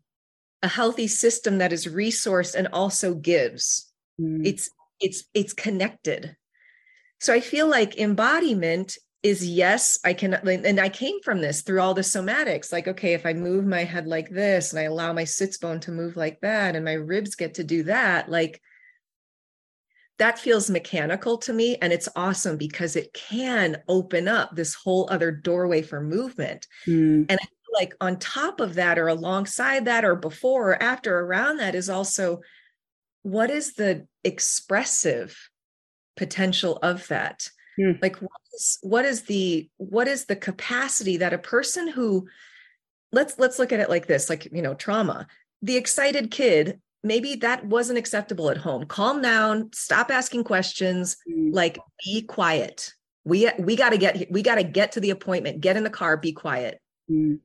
[0.63, 3.91] a healthy system that is resourced and also gives.
[4.19, 4.45] Mm.
[4.45, 4.69] It's
[4.99, 6.35] it's it's connected.
[7.19, 11.81] So I feel like embodiment is yes, I can and I came from this through
[11.81, 12.71] all the somatics.
[12.71, 15.79] Like, okay, if I move my head like this and I allow my sits bone
[15.81, 18.61] to move like that and my ribs get to do that, like
[20.21, 25.07] that feels mechanical to me and it's awesome because it can open up this whole
[25.09, 27.25] other doorway for movement mm.
[27.27, 31.21] and I feel like on top of that or alongside that or before or after
[31.21, 32.41] around that is also
[33.23, 35.35] what is the expressive
[36.15, 37.99] potential of that mm.
[37.99, 42.27] like what is, what is the what is the capacity that a person who
[43.11, 45.25] let's let's look at it like this like you know trauma
[45.63, 48.85] the excited kid maybe that wasn't acceptable at home.
[48.85, 51.53] Calm down stop asking questions mm.
[51.53, 52.93] like be quiet.
[53.23, 55.89] We we got to get we got to get to the appointment get in the
[55.89, 56.79] car be quiet.
[57.09, 57.39] Mm.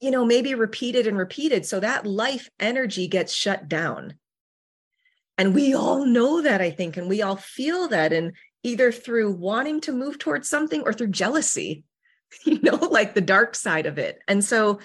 [0.00, 4.14] you know maybe repeated and repeated so that life energy gets shut down.
[5.38, 9.32] And we all know that i think and we all feel that and either through
[9.32, 11.84] wanting to move towards something or through jealousy
[12.44, 14.20] you know like the dark side of it.
[14.28, 14.78] And so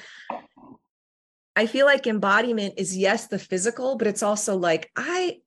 [1.57, 5.39] I feel like embodiment is yes the physical, but it's also like I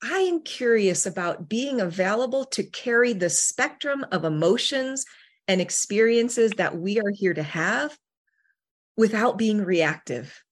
[0.00, 5.04] I am curious about being available to carry the spectrum of emotions
[5.48, 7.98] and experiences that we are here to have
[8.96, 10.44] without being reactive.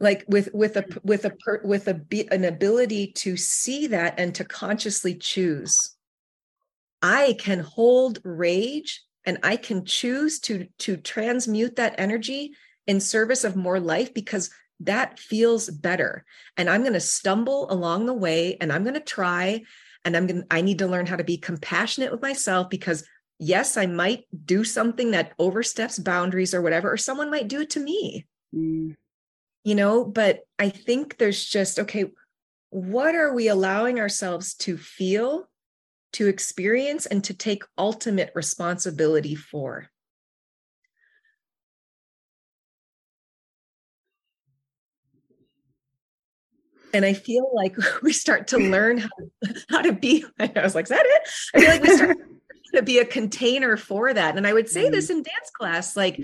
[0.00, 1.32] Like with with a with a
[1.62, 2.00] with a
[2.32, 5.94] an ability to see that and to consciously choose.
[7.00, 12.52] I can hold rage and i can choose to to transmute that energy
[12.88, 16.24] in service of more life because that feels better.
[16.56, 19.62] And i'm going to stumble along the way and i'm going to try
[20.04, 23.04] and i'm going to i need to learn how to be compassionate with myself because
[23.38, 27.70] yes i might do something that oversteps boundaries or whatever or someone might do it
[27.70, 28.26] to me.
[28.54, 28.96] Mm.
[29.64, 32.06] you know but i think there's just okay
[32.70, 35.48] what are we allowing ourselves to feel
[36.14, 39.90] to experience and to take ultimate responsibility for
[46.92, 49.08] and I feel like we start to learn how,
[49.70, 50.24] how to be.
[50.38, 51.28] I was like, is that it?
[51.54, 52.16] I feel like we start
[52.74, 54.36] to be a container for that.
[54.36, 54.92] And I would say mm-hmm.
[54.92, 56.20] this in dance class, like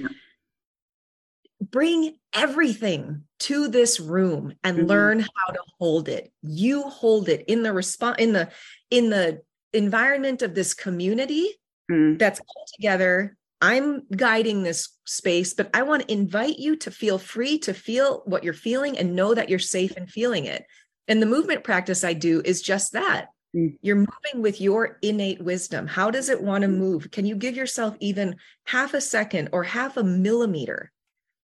[1.60, 4.86] bring everything to this room and mm-hmm.
[4.86, 8.50] learn how to hold it you hold it in the response in the
[8.90, 9.40] in the
[9.72, 11.48] environment of this community
[11.90, 12.18] mm.
[12.18, 17.18] that's all together i'm guiding this space but i want to invite you to feel
[17.18, 20.64] free to feel what you're feeling and know that you're safe in feeling it
[21.08, 23.74] and the movement practice i do is just that mm.
[23.80, 26.76] you're moving with your innate wisdom how does it want to mm.
[26.76, 30.92] move can you give yourself even half a second or half a millimeter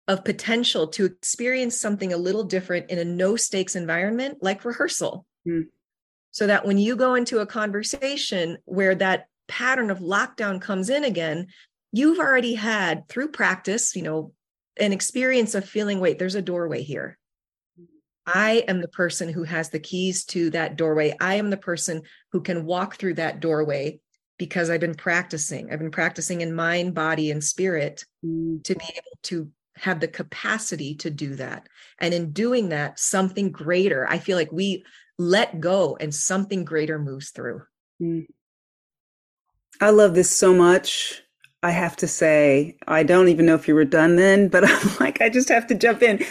[0.08, 5.26] of potential to experience something a little different in a no stakes environment like rehearsal.
[5.48, 5.68] Mm.
[6.32, 11.04] So that when you go into a conversation where that pattern of lockdown comes in
[11.04, 11.48] again,
[11.94, 14.34] you've already had through practice, you know,
[14.78, 17.18] an experience of feeling, wait, there's a doorway here.
[18.26, 21.16] I am the person who has the keys to that doorway.
[21.22, 22.02] I am the person
[22.32, 24.00] who can walk through that doorway
[24.40, 25.72] because I've been practicing.
[25.72, 28.64] I've been practicing in mind, body, and spirit mm.
[28.64, 31.68] to be able to have the capacity to do that.
[32.00, 34.84] And in doing that, something greater, I feel like we
[35.20, 37.64] let go and something greater moves through.
[38.02, 38.26] Mm.
[39.80, 41.22] I love this so much.
[41.64, 44.98] I have to say, I don't even know if you were done then, but I'm
[45.00, 46.24] like, I just have to jump in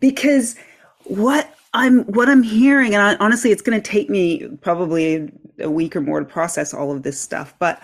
[0.00, 0.56] because
[1.04, 5.70] what I'm what I'm hearing, and I, honestly, it's going to take me probably a
[5.70, 7.80] week or more to process all of this stuff, but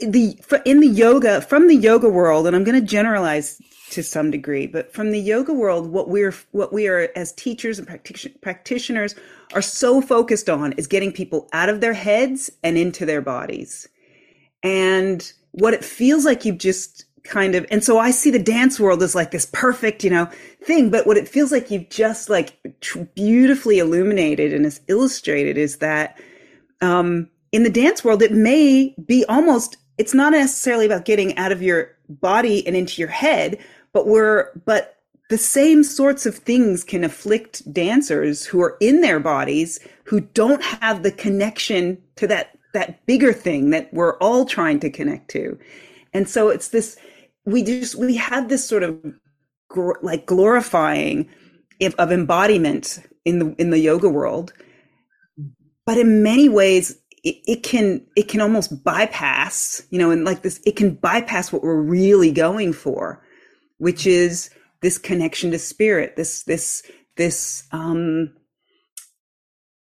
[0.00, 4.30] the in the yoga from the yoga world and i'm going to generalize to some
[4.30, 7.88] degree but from the yoga world what we're what we are as teachers and
[8.40, 9.14] practitioners
[9.52, 13.88] are so focused on is getting people out of their heads and into their bodies
[14.64, 18.78] and what it feels like you've just kind of and so i see the dance
[18.78, 20.28] world as like this perfect you know
[20.62, 22.58] thing but what it feels like you've just like
[23.14, 26.20] beautifully illuminated and is illustrated is that
[26.82, 31.52] um in the dance world, it may be almost, it's not necessarily about getting out
[31.52, 33.56] of your body and into your head,
[33.92, 34.96] but we're, but
[35.30, 40.64] the same sorts of things can afflict dancers who are in their bodies who don't
[40.64, 45.58] have the connection to that, that bigger thing that we're all trying to connect to.
[46.12, 46.96] And so it's this,
[47.44, 49.02] we just, we have this sort of
[49.68, 51.28] gr- like glorifying
[51.98, 54.52] of embodiment in the, in the yoga world.
[55.86, 60.42] But in many ways, it, it can it can almost bypass you know and like
[60.42, 63.22] this it can bypass what we're really going for
[63.78, 64.50] which is
[64.82, 66.82] this connection to spirit this this
[67.16, 68.30] this um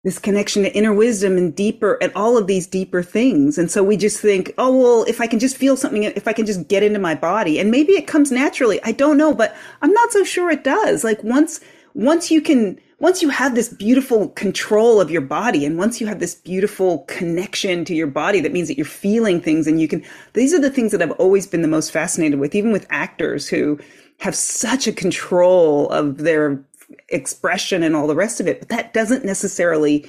[0.07, 3.59] this connection to inner wisdom and deeper and all of these deeper things.
[3.59, 6.33] And so we just think oh well if i can just feel something if i
[6.33, 9.57] can just get into my body and maybe it comes naturally i don't know but
[9.83, 11.03] i'm not so sure it does.
[11.03, 11.59] Like once
[11.95, 16.07] once you can once you have this beautiful control of your body and once you
[16.07, 19.89] have this beautiful connection to your body that means that you're feeling things and you
[19.89, 22.87] can these are the things that i've always been the most fascinated with even with
[22.91, 23.77] actors who
[24.19, 26.63] have such a control of their
[27.09, 30.09] expression and all the rest of it but that doesn't necessarily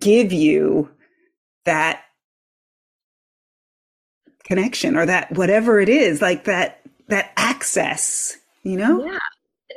[0.00, 0.88] give you
[1.64, 2.02] that
[4.44, 9.18] connection or that whatever it is like that that access you know yeah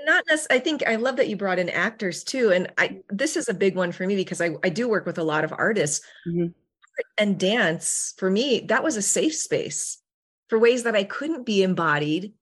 [0.06, 0.62] not necessarily.
[0.62, 3.54] I think I love that you brought in actors too, and I this is a
[3.54, 6.48] big one for me because I I do work with a lot of artists, mm-hmm.
[7.18, 9.98] and dance for me that was a safe space
[10.48, 12.34] for ways that I couldn't be embodied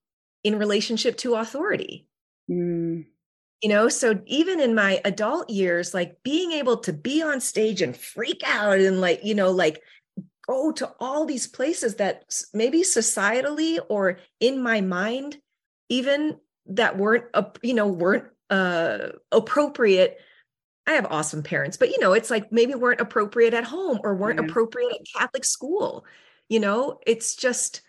[0.44, 2.08] in relationship to authority.
[2.50, 3.06] Mm.
[3.64, 7.82] You know, so even in my adult years, like being able to be on stage
[7.82, 9.82] and freak out and like, you know, like
[10.48, 12.24] go to all these places that
[12.54, 15.38] maybe societally or in my mind
[15.90, 17.26] even that weren't
[17.62, 20.18] you know weren't uh appropriate
[20.88, 24.16] i have awesome parents but you know it's like maybe weren't appropriate at home or
[24.16, 24.50] weren't mm-hmm.
[24.50, 26.06] appropriate at catholic school
[26.50, 27.82] you know it's just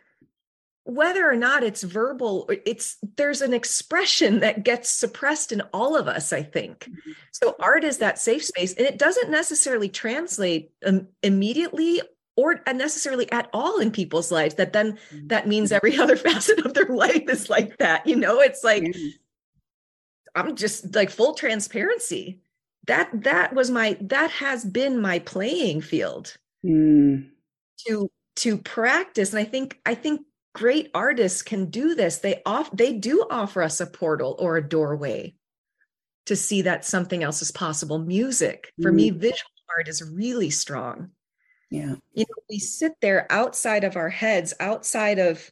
[0.85, 6.07] whether or not it's verbal it's there's an expression that gets suppressed in all of
[6.07, 7.13] us i think mm-hmm.
[7.33, 12.01] so art is that safe space and it doesn't necessarily translate um, immediately
[12.37, 15.27] or necessarily at all in people's lives that then mm-hmm.
[15.29, 18.83] that means every other facet of their life is like that you know it's like
[18.83, 19.09] mm-hmm.
[20.35, 22.41] i'm just like full transparency
[22.87, 27.27] that that was my that has been my playing field mm.
[27.79, 30.21] to to practice and i think i think
[30.55, 34.67] great artists can do this they off they do offer us a portal or a
[34.67, 35.35] doorway
[36.27, 38.97] to see that something else is possible music for mm.
[38.97, 41.11] me visual art is really strong
[41.75, 41.97] yeah.
[42.13, 45.51] You know, we sit there outside of our heads, outside of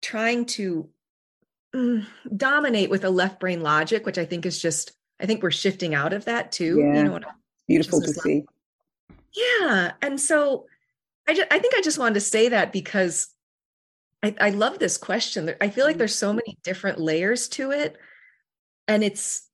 [0.00, 0.88] trying to
[1.76, 5.50] mm, dominate with a left brain logic, which I think is just, I think we're
[5.50, 6.78] shifting out of that too.
[6.78, 6.96] Yeah.
[6.96, 7.20] You know,
[7.66, 8.44] beautiful to see.
[9.34, 9.92] Yeah.
[10.00, 10.64] And so
[11.26, 13.28] I just, I think I just wanted to say that because
[14.22, 15.54] I, I love this question.
[15.60, 15.98] I feel like mm-hmm.
[15.98, 17.96] there's so many different layers to it.
[18.86, 19.48] And it's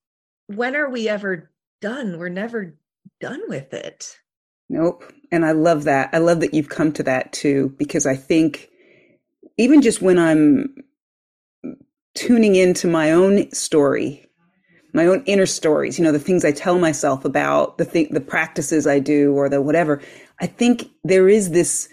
[0.46, 1.50] when are we ever
[1.80, 2.18] done?
[2.18, 2.76] We're never
[3.20, 4.16] done with it.
[4.70, 5.04] Nope.
[5.30, 6.10] And I love that.
[6.12, 8.70] I love that you've come to that too, because I think
[9.58, 10.74] even just when I'm
[12.14, 14.24] tuning into my own story,
[14.94, 18.20] my own inner stories, you know, the things I tell myself about the thing, the
[18.20, 20.00] practices I do or the whatever,
[20.40, 21.88] I think there is this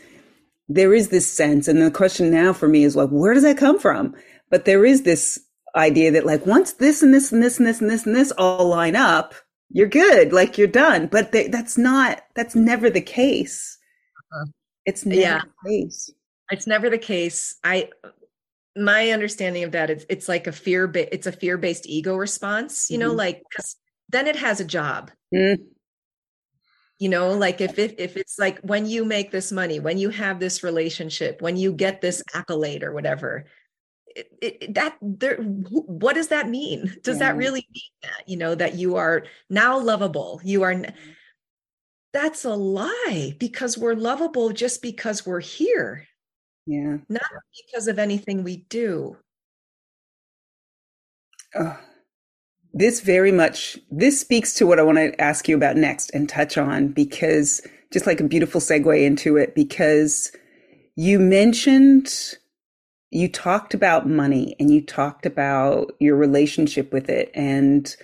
[0.76, 3.58] there is this sense, and the question now for me is like, where does that
[3.58, 4.16] come from?
[4.50, 5.40] But there is this
[5.76, 8.32] idea that like once this and this and this and this and this and this
[8.38, 9.34] all line up,
[9.70, 11.08] you're good, like you're done.
[11.08, 13.78] But they, that's not, that's never the case.
[14.34, 14.52] Uh-huh.
[14.86, 15.42] It's never yeah.
[15.64, 16.12] the case.
[16.52, 17.56] It's never the case.
[17.64, 17.90] I,
[18.76, 22.16] my understanding of that is it's like a fear, ba- it's a fear based ego
[22.16, 23.08] response, you mm-hmm.
[23.08, 23.78] know, like, cause
[24.10, 25.12] then it has a job.
[25.34, 25.60] Mm
[27.02, 30.10] you know like if it, if it's like when you make this money when you
[30.10, 33.46] have this relationship when you get this accolade or whatever
[34.16, 36.94] it, it, that there what does that mean?
[37.04, 37.32] Does yeah.
[37.32, 40.42] that really mean that you know that you are now lovable?
[40.44, 41.12] You are mm-hmm.
[42.14, 46.08] that's a lie because we're lovable just because we're here.
[46.66, 46.98] Yeah.
[47.10, 47.24] Not
[47.64, 49.18] because of anything we do.
[51.56, 51.78] Oh,
[52.74, 56.28] this very much this speaks to what I want to ask you about next and
[56.28, 57.62] touch on because
[57.92, 60.32] just like a beautiful segue into it because
[60.96, 62.36] you mentioned
[63.10, 67.96] you talked about money and you talked about your relationship with it and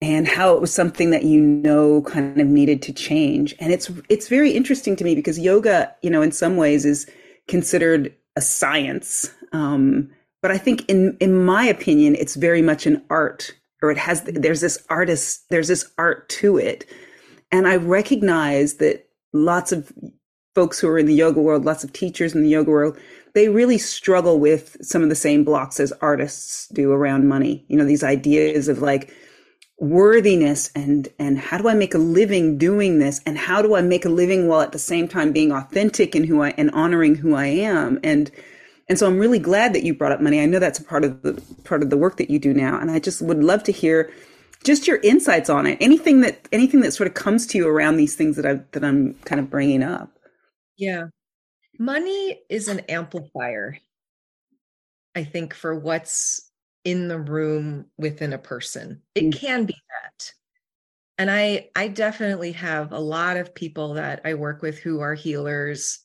[0.00, 3.54] and how it was something that you know kind of needed to change.
[3.58, 7.06] And it's it's very interesting to me because yoga you know in some ways is
[7.48, 10.10] considered a science um,
[10.42, 13.52] but I think in in my opinion, it's very much an art,
[13.82, 16.88] or it has there's this artist, there's this art to it.
[17.50, 19.92] And I recognize that lots of
[20.54, 22.98] folks who are in the yoga world, lots of teachers in the yoga world,
[23.34, 27.64] they really struggle with some of the same blocks as artists do around money.
[27.68, 29.14] You know, these ideas of like
[29.78, 33.82] worthiness and and how do I make a living doing this and how do I
[33.82, 37.14] make a living while at the same time being authentic in who I and honoring
[37.14, 38.30] who I am and
[38.88, 40.40] and so I'm really glad that you brought up money.
[40.40, 42.78] I know that's a part of the part of the work that you do now,
[42.78, 44.10] and I just would love to hear
[44.64, 45.78] just your insights on it.
[45.80, 48.84] Anything that anything that sort of comes to you around these things that I that
[48.84, 50.10] I'm kind of bringing up.
[50.76, 51.06] Yeah,
[51.78, 53.78] money is an amplifier.
[55.14, 56.50] I think for what's
[56.84, 59.38] in the room within a person, it mm.
[59.38, 60.32] can be that.
[61.18, 65.14] And I I definitely have a lot of people that I work with who are
[65.14, 66.00] healers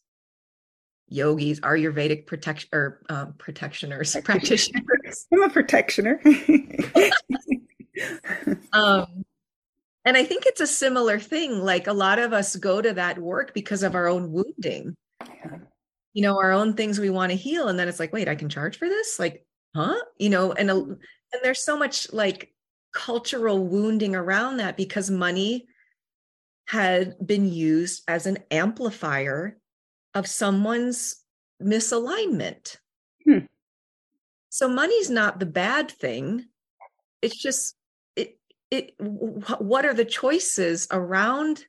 [1.07, 5.27] yogis, Ayurvedic protection or um, protectioners, practitioners.
[5.31, 6.21] I'm a protectioner.
[8.73, 9.23] um,
[10.05, 11.59] and I think it's a similar thing.
[11.59, 14.95] Like a lot of us go to that work because of our own wounding.
[15.21, 15.57] Yeah.
[16.13, 18.35] You know, our own things we want to heal, and then it's like, wait, I
[18.35, 19.17] can charge for this?
[19.17, 19.45] Like,
[19.75, 19.95] huh?
[20.19, 22.53] You know, and a, and there's so much like
[22.93, 25.65] cultural wounding around that because money
[26.67, 29.57] had been used as an amplifier
[30.13, 31.23] of someone's
[31.61, 32.77] misalignment.
[33.23, 33.45] Hmm.
[34.49, 36.45] So money's not the bad thing.
[37.21, 37.75] It's just
[38.15, 38.37] it
[38.69, 41.65] it what are the choices around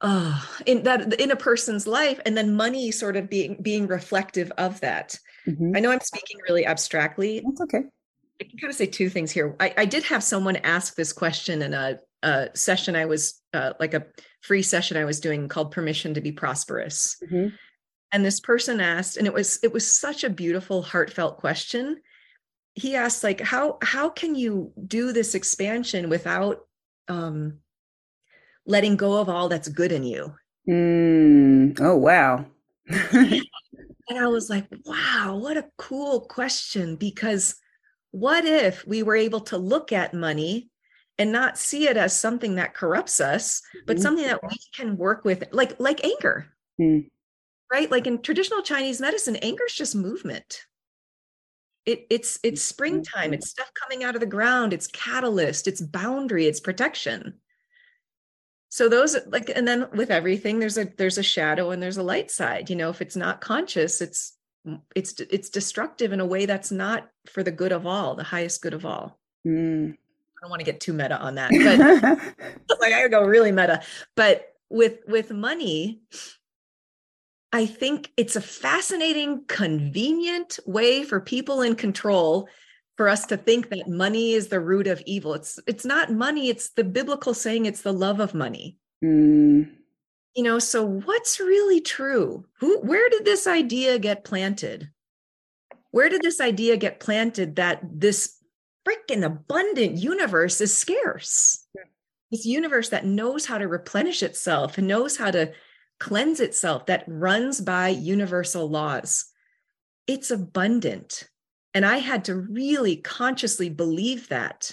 [0.00, 4.50] uh in that in a person's life and then money sort of being being reflective
[4.58, 5.18] of that.
[5.46, 5.72] Mm-hmm.
[5.76, 7.42] I know I'm speaking really abstractly.
[7.44, 7.84] That's okay.
[8.40, 9.54] I can kind of say two things here.
[9.60, 13.72] I, I did have someone ask this question in a, a session I was uh,
[13.80, 14.06] like a
[14.40, 17.16] free session I was doing called Permission to Be Prosperous.
[17.24, 17.54] Mm-hmm.
[18.12, 22.00] And this person asked, and it was it was such a beautiful, heartfelt question.
[22.74, 26.66] He asked, like, how how can you do this expansion without
[27.08, 27.58] um,
[28.66, 30.34] letting go of all that's good in you?
[30.68, 31.80] Mm.
[31.80, 32.46] Oh wow.
[32.88, 33.42] and
[34.10, 36.96] I was like, wow, what a cool question.
[36.96, 37.56] Because
[38.10, 40.70] what if we were able to look at money
[41.18, 44.02] and not see it as something that corrupts us but mm-hmm.
[44.02, 46.46] something that we can work with like like anger.
[46.80, 47.08] Mm.
[47.70, 47.90] right?
[47.90, 50.64] Like in traditional chinese medicine anger is just movement.
[51.84, 53.26] It, it's it's springtime.
[53.26, 53.34] Mm-hmm.
[53.34, 54.72] it's stuff coming out of the ground.
[54.72, 55.66] It's catalyst.
[55.66, 56.46] It's boundary.
[56.46, 57.34] It's protection.
[58.68, 62.02] So those like and then with everything there's a there's a shadow and there's a
[62.02, 62.70] light side.
[62.70, 64.36] You know if it's not conscious it's
[64.94, 68.62] it's it's destructive in a way that's not for the good of all the highest
[68.62, 69.18] good of all.
[69.46, 69.96] Mm
[70.42, 71.50] don't want to get too meta on that,
[72.68, 73.80] but like I go really meta.
[74.16, 76.02] But with with money,
[77.52, 82.48] I think it's a fascinating, convenient way for people in control
[82.96, 85.34] for us to think that money is the root of evil.
[85.34, 88.78] It's it's not money, it's the biblical saying it's the love of money.
[89.02, 89.70] Mm.
[90.34, 92.44] You know, so what's really true?
[92.58, 94.90] Who where did this idea get planted?
[95.92, 98.41] Where did this idea get planted that this
[98.86, 101.66] freaking abundant universe is scarce?
[102.30, 105.52] This universe that knows how to replenish itself and knows how to
[106.00, 109.26] cleanse itself, that runs by universal laws.
[110.08, 111.28] It's abundant.
[111.74, 114.72] And I had to really consciously believe that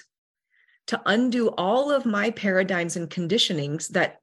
[0.88, 4.22] to undo all of my paradigms and conditionings that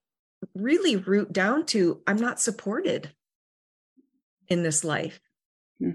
[0.54, 3.12] really root down to I'm not supported
[4.48, 5.20] in this life.
[5.78, 5.92] Hmm.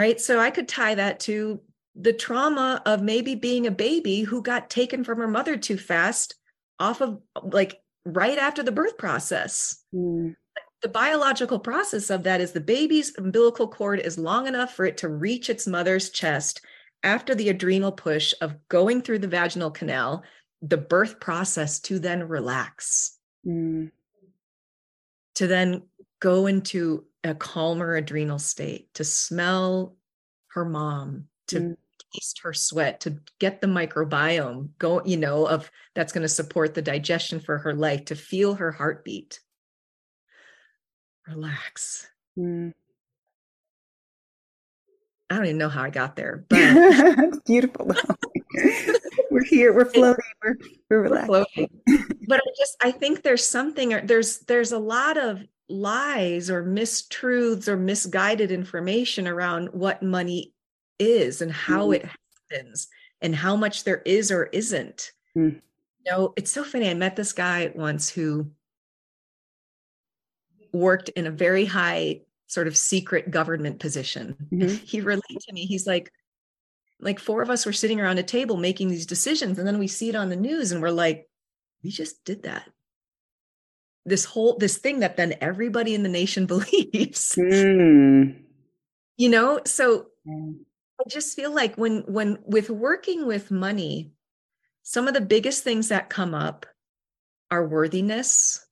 [0.00, 0.18] Right.
[0.20, 1.60] So I could tie that to
[1.94, 6.34] the trauma of maybe being a baby who got taken from her mother too fast
[6.78, 9.82] off of like right after the birth process.
[9.94, 10.34] Mm.
[10.82, 14.98] The biological process of that is the baby's umbilical cord is long enough for it
[14.98, 16.60] to reach its mother's chest
[17.02, 20.24] after the adrenal push of going through the vaginal canal,
[20.62, 23.90] the birth process to then relax, mm.
[25.36, 25.82] to then
[26.20, 29.96] go into a calmer adrenal state, to smell
[30.48, 31.76] her mom, to mm.
[32.14, 36.74] Taste her sweat, to get the microbiome go, you know, of that's going to support
[36.74, 39.40] the digestion for her life, to feel her heartbeat.
[41.26, 42.08] Relax.
[42.38, 42.72] Mm.
[45.30, 47.90] I don't even know how I got there, but beautiful.
[49.30, 49.72] we're here.
[49.72, 50.24] We're floating.
[50.42, 50.56] We're,
[50.90, 51.68] we're relaxing.
[52.28, 53.94] But I just I think there's something.
[53.94, 60.53] or There's there's a lot of lies or mistruths or misguided information around what money
[60.98, 61.96] is and how mm.
[61.96, 62.08] it
[62.50, 62.88] happens
[63.20, 65.12] and how much there is or isn't.
[65.36, 65.60] Mm.
[66.04, 66.88] You know, it's so funny.
[66.88, 68.50] I met this guy once who
[70.72, 74.36] worked in a very high sort of secret government position.
[74.52, 74.84] Mm-hmm.
[74.84, 75.66] He related to me.
[75.66, 76.10] He's like,
[77.00, 79.88] like four of us were sitting around a table making these decisions, and then we
[79.88, 81.28] see it on the news, and we're like,
[81.82, 82.70] we just did that.
[84.06, 87.34] This whole this thing that then everybody in the nation believes.
[87.36, 88.42] Mm.
[89.16, 90.56] You know, so mm.
[91.04, 94.12] I just feel like when when with working with money,
[94.82, 96.66] some of the biggest things that come up
[97.50, 98.66] are worthiness,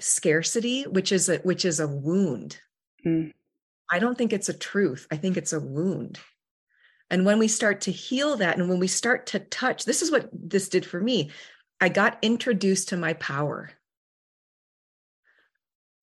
[0.00, 2.58] scarcity which is a which is a wound.
[3.04, 3.32] Mm.
[3.90, 5.06] i don't think it's a truth.
[5.10, 6.18] I think it's a wound.
[7.10, 10.10] And when we start to heal that and when we start to touch this is
[10.10, 11.30] what this did for me.
[11.78, 13.70] I got introduced to my power.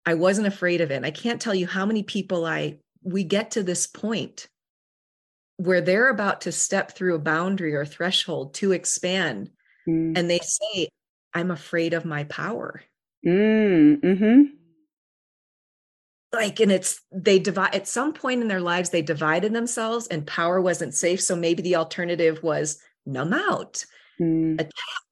[0.06, 1.04] I wasn't afraid of it.
[1.04, 4.48] I can't tell you how many people i we get to this point
[5.56, 9.50] where they're about to step through a boundary or threshold to expand
[9.88, 10.16] mm.
[10.16, 10.88] and they say
[11.34, 12.82] i'm afraid of my power
[13.26, 14.42] Mm, hmm
[16.32, 20.26] Like, and it's they divide at some point in their lives, they divided themselves and
[20.26, 21.20] power wasn't safe.
[21.20, 23.84] So maybe the alternative was numb out.
[24.20, 24.60] Mm.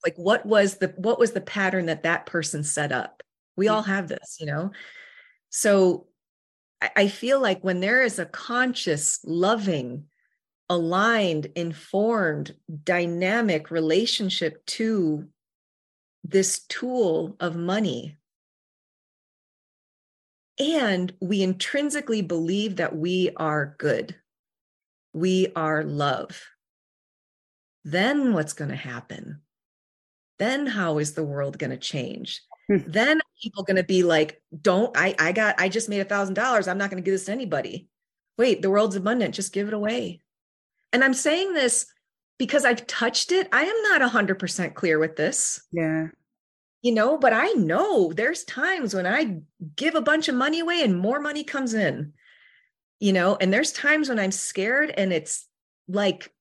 [0.04, 3.22] Like, what was the what was the pattern that that person set up?
[3.56, 4.70] We all have this, you know.
[5.50, 6.06] So
[6.80, 10.04] I, feel like when there is a conscious, loving,
[10.68, 12.54] aligned, informed,
[12.84, 15.26] dynamic relationship to
[16.22, 18.18] this tool of money
[20.58, 24.16] and we intrinsically believe that we are good,
[25.12, 26.42] we are love,
[27.84, 29.40] then what's going to happen?
[30.38, 32.42] Then how is the world going to change?
[32.68, 32.78] Hmm.
[32.86, 36.34] then people going to be like, don't, I, I got, I just made a thousand
[36.34, 36.66] dollars.
[36.66, 37.86] I'm not going to give this to anybody.
[38.36, 39.36] Wait, the world's abundant.
[39.36, 40.20] Just give it away.
[40.92, 41.86] And I'm saying this
[42.38, 43.48] because I've touched it.
[43.52, 45.62] I am not a 100% clear with this.
[45.70, 46.08] Yeah.
[46.82, 49.38] You know, but I know there's times when I
[49.76, 52.14] give a bunch of money away and more money comes in.
[52.98, 55.46] You know, and there's times when I'm scared and it's
[55.86, 56.32] like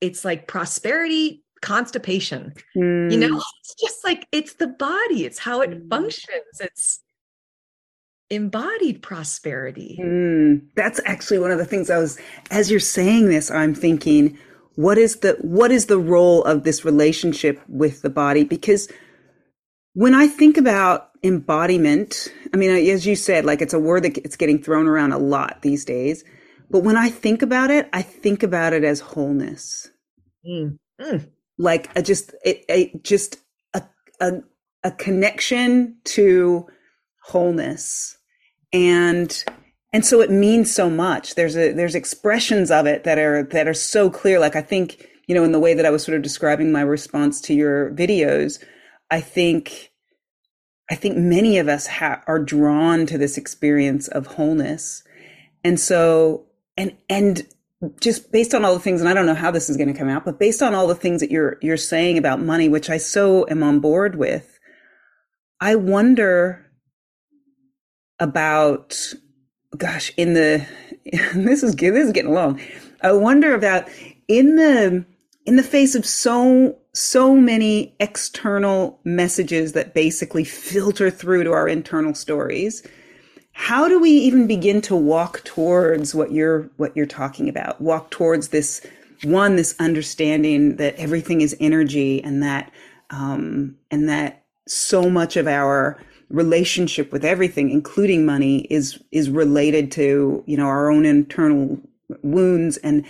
[0.00, 2.54] it's like prosperity constipation.
[2.76, 3.10] Mm.
[3.10, 3.40] You know, hmm.
[3.60, 5.90] it's just like it's the body, it's how it mm.
[5.90, 6.60] functions.
[6.60, 7.02] It's
[8.30, 9.98] embodied prosperity.
[10.00, 12.18] Mm, that's actually one of the things I was
[12.50, 14.38] as you're saying this I'm thinking
[14.74, 18.88] what is the what is the role of this relationship with the body because
[19.94, 24.18] when I think about embodiment, I mean as you said like it's a word that
[24.18, 26.24] it's getting thrown around a lot these days
[26.68, 29.88] but when I think about it I think about it as wholeness.
[30.44, 30.78] Mm.
[31.00, 31.28] Mm.
[31.58, 33.38] Like a just it, a, just
[33.74, 33.82] a,
[34.20, 34.40] a
[34.84, 36.66] a connection to
[37.22, 38.16] wholeness.
[38.72, 39.44] And
[39.92, 41.34] and so it means so much.
[41.34, 44.38] There's a there's expressions of it that are that are so clear.
[44.38, 46.82] Like i think you know in the way that i was sort of describing my
[46.82, 48.62] response to your videos
[49.10, 49.90] i think
[50.90, 55.02] i think many of us ha- are drawn to this experience of wholeness.
[55.64, 56.46] And so
[56.76, 57.46] and and
[58.00, 59.98] just based on all the things and i don't know how this is going to
[59.98, 62.90] come out but based on all the things that you're you're saying about money which
[62.90, 64.56] i so am on board with
[65.60, 66.66] I wonder
[68.20, 69.14] about,
[69.76, 70.66] gosh, in the,
[71.34, 72.60] this is, this is getting long.
[73.02, 73.88] I wonder about
[74.28, 75.04] in the,
[75.46, 81.68] in the face of so, so many external messages that basically filter through to our
[81.68, 82.86] internal stories,
[83.58, 87.80] how do we even begin to walk towards what you're what you're talking about?
[87.80, 88.84] Walk towards this
[89.24, 92.70] one this understanding that everything is energy and that
[93.08, 95.98] um, and that so much of our
[96.28, 101.80] relationship with everything including money is is related to you know our own internal
[102.22, 103.06] wounds and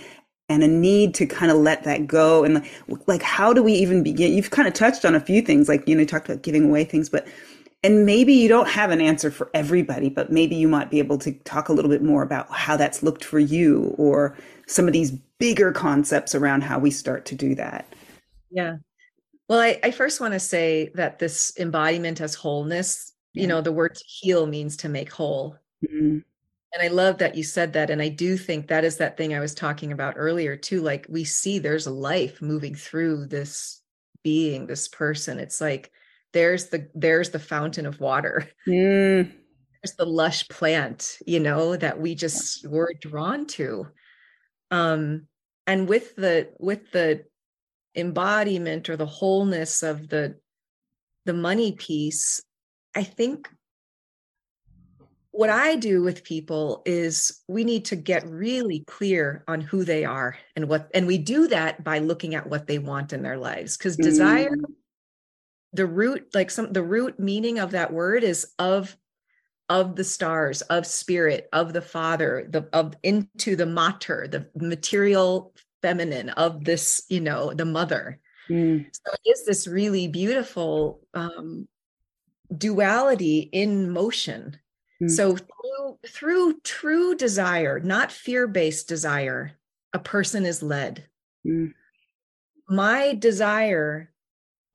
[0.47, 2.45] and a need to kind of let that go.
[2.45, 4.31] And like, like how do we even begin?
[4.31, 6.63] You've kind of touched on a few things like you know you talked about giving
[6.63, 7.27] away things but
[7.83, 11.17] and maybe you don't have an answer for everybody, but maybe you might be able
[11.19, 14.93] to talk a little bit more about how that's looked for you or some of
[14.93, 17.85] these bigger concepts around how we start to do that.
[18.49, 18.77] Yeah.
[19.47, 23.43] Well, I, I first want to say that this embodiment as wholeness, yeah.
[23.43, 25.55] you know, the word heal means to make whole.
[25.87, 26.19] Mm-hmm.
[26.73, 27.89] And I love that you said that.
[27.89, 30.81] And I do think that is that thing I was talking about earlier, too.
[30.81, 33.81] Like we see there's a life moving through this
[34.23, 35.39] being, this person.
[35.39, 35.91] It's like,
[36.37, 39.23] there's the there's the fountain of water mm.
[39.81, 43.87] there's the lush plant you know that we just were drawn to
[44.69, 45.25] um
[45.65, 47.23] and with the with the
[47.95, 50.35] embodiment or the wholeness of the
[51.25, 52.39] the money piece
[52.93, 53.49] i think
[55.31, 60.05] what i do with people is we need to get really clear on who they
[60.05, 63.39] are and what and we do that by looking at what they want in their
[63.39, 64.03] lives because mm.
[64.03, 64.55] desire
[65.77, 68.97] the root like some the root meaning of that word is of
[69.69, 75.53] of the stars of spirit of the father the of into the mater the material
[75.81, 78.19] feminine of this you know the mother
[78.49, 78.83] mm.
[78.91, 81.67] so it is this really beautiful um
[82.57, 84.57] duality in motion
[85.01, 85.09] mm.
[85.09, 89.51] so through through true desire not fear-based desire
[89.93, 91.05] a person is led
[91.45, 91.71] mm.
[92.67, 94.11] my desire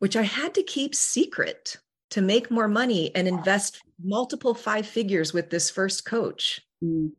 [0.02, 1.76] which I had to keep secret
[2.10, 7.12] to make more money and invest multiple five figures with this first coach mm.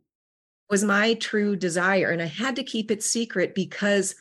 [0.70, 2.10] was my true desire.
[2.10, 4.16] And I had to keep it secret because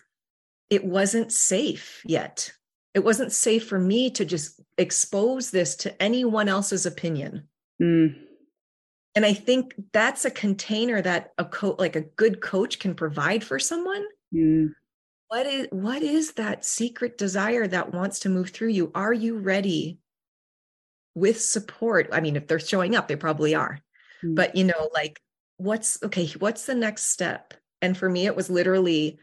[0.70, 2.52] it wasn't safe yet.
[2.94, 7.48] It wasn't safe for me to just expose this to anyone else's opinion.
[7.82, 8.14] Mm.
[9.16, 13.42] And I think that's a container that a coach, like a good coach, can provide
[13.42, 14.04] for someone.
[14.32, 14.74] Mm
[15.32, 18.92] what is what is that secret desire that wants to move through you?
[18.94, 19.98] Are you ready
[21.14, 22.10] with support?
[22.12, 23.78] I mean if they're showing up they probably are.
[24.22, 24.34] Mm-hmm.
[24.34, 25.22] but you know like
[25.56, 27.54] what's okay what's the next step?
[27.80, 29.18] And for me it was literally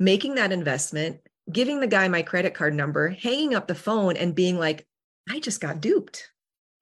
[0.00, 1.20] making that investment
[1.52, 4.84] giving the guy my credit card number hanging up the phone and being like
[5.30, 6.28] i just got duped.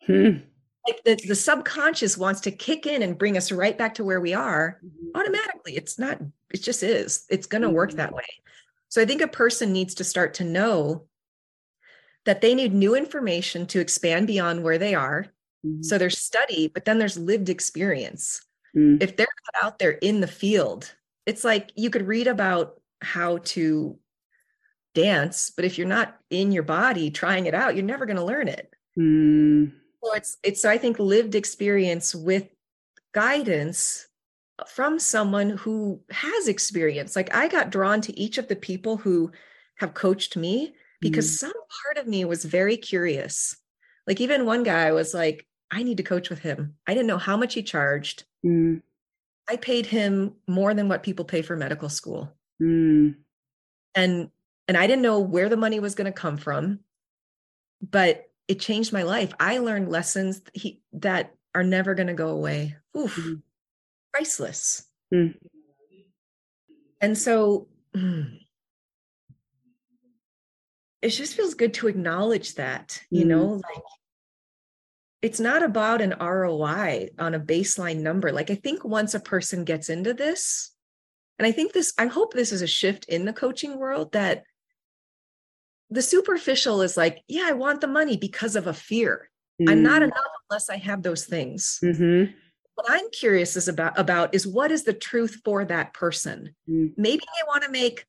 [0.07, 0.39] Hmm.
[0.87, 4.21] Like the, the subconscious wants to kick in and bring us right back to where
[4.21, 5.19] we are mm-hmm.
[5.19, 6.21] automatically it's not
[6.53, 7.77] it just is it's going to mm-hmm.
[7.77, 8.25] work that way
[8.95, 11.07] so I think a person needs to start to know
[12.27, 15.27] that they need new information to expand beyond where they are.
[15.67, 15.83] Mm-hmm.
[15.83, 18.41] So there's study, but then there's lived experience.
[18.77, 18.99] Mm-hmm.
[19.01, 20.95] If they're not out there in the field,
[21.27, 23.99] it's like you could read about how to
[24.95, 28.25] dance, but if you're not in your body trying it out, you're never going to
[28.25, 28.73] learn it.
[30.05, 32.49] So it's it's so I think lived experience with
[33.13, 34.07] guidance
[34.69, 37.17] from someone who has experience.
[37.17, 39.33] Like I got drawn to each of the people who
[39.77, 41.39] have coached me because mm.
[41.39, 41.53] some
[41.85, 43.57] part of me was very curious.
[44.07, 46.75] Like even one guy was like, I need to coach with him.
[46.87, 48.25] I didn't know how much he charged.
[48.45, 48.83] Mm.
[49.49, 52.33] I paid him more than what people pay for medical school.
[52.63, 53.17] Mm.
[53.95, 54.31] And
[54.69, 56.81] and I didn't know where the money was going to come from,
[57.83, 59.33] but it changed my life.
[59.41, 62.77] I learned lessons he, that are never going to go away.
[62.97, 63.17] Oof.
[63.17, 63.43] Mm
[64.15, 64.85] priceless.
[65.13, 65.35] Mm.
[67.01, 68.39] And so mm,
[71.03, 73.29] it just feels good to acknowledge that, you mm.
[73.29, 73.83] know, like
[75.21, 78.31] it's not about an ROI on a baseline number.
[78.31, 80.71] Like I think once a person gets into this,
[81.39, 84.45] and I think this, I hope this is a shift in the coaching world that
[85.91, 89.31] the superficial is like, yeah, I want the money because of a fear.
[89.61, 89.71] Mm.
[89.71, 90.07] I'm not mm.
[90.07, 91.79] enough unless I have those things.
[91.83, 92.33] Mm-hmm
[92.75, 96.55] what I'm curious is about about is what is the truth for that person.
[96.69, 96.93] Mm.
[96.97, 98.05] Maybe they want to make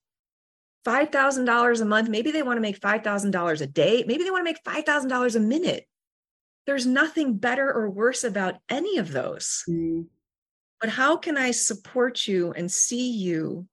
[0.83, 2.09] five thousand dollars a month.
[2.09, 4.03] Maybe they want to make five thousand dollars a day.
[4.07, 5.87] Maybe they want to make five thousand dollars a minute.
[6.65, 9.63] There's nothing better or worse about any of those.
[9.69, 10.07] Mm.
[10.81, 13.67] But how can I support you and see you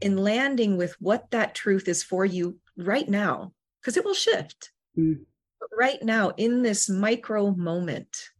[0.00, 3.52] in landing with what that truth is for you right now?
[3.80, 4.70] Because it will shift.
[4.98, 5.20] Mm.
[5.60, 8.30] But right now in this micro moment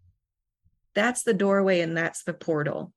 [0.95, 2.93] that's the doorway and that's the portal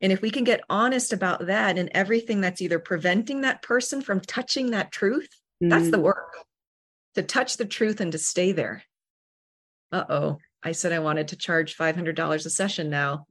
[0.00, 4.02] and if we can get honest about that and everything that's either preventing that person
[4.02, 5.28] from touching that truth
[5.62, 5.70] mm.
[5.70, 6.02] that's the mm.
[6.02, 6.36] work
[7.14, 8.82] to touch the truth and to stay there
[9.92, 13.26] uh-oh i said i wanted to charge $500 a session now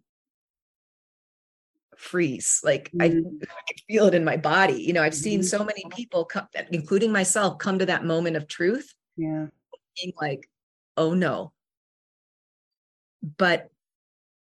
[1.98, 3.02] freeze like mm.
[3.02, 3.06] I,
[3.70, 5.48] I feel it in my body you know i've seen mm-hmm.
[5.48, 9.48] so many people come including myself come to that moment of truth yeah.
[9.96, 10.50] being like
[10.98, 11.52] oh no.
[13.38, 13.70] But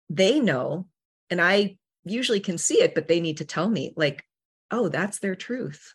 [0.09, 0.87] they know
[1.29, 4.23] and i usually can see it but they need to tell me like
[4.71, 5.93] oh that's their truth.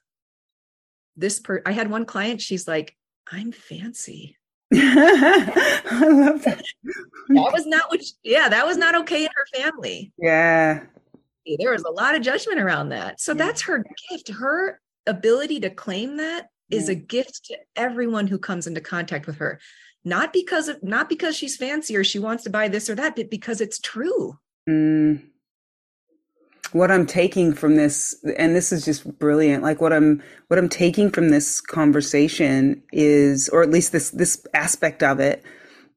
[1.17, 2.97] This per i had one client she's like
[3.31, 4.37] i'm fancy.
[4.75, 6.65] I love that.
[7.29, 10.13] That was not what she, yeah that was not okay in her family.
[10.19, 10.85] Yeah
[11.59, 13.21] there was a lot of judgment around that.
[13.21, 13.39] So yeah.
[13.39, 14.31] that's her gift.
[14.31, 16.93] Her ability to claim that is yeah.
[16.93, 19.61] a gift to everyone who comes into contact with her.
[20.05, 23.15] Not because of not because she's fancy or she wants to buy this or that,
[23.15, 24.39] but because it's true.
[24.69, 25.23] Mm.
[26.73, 29.63] What I'm taking from this, and this is just brilliant.
[29.63, 34.45] Like what I'm what I'm taking from this conversation is, or at least this this
[34.55, 35.45] aspect of it,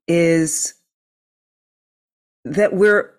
[0.07, 0.75] is
[2.43, 3.11] that we're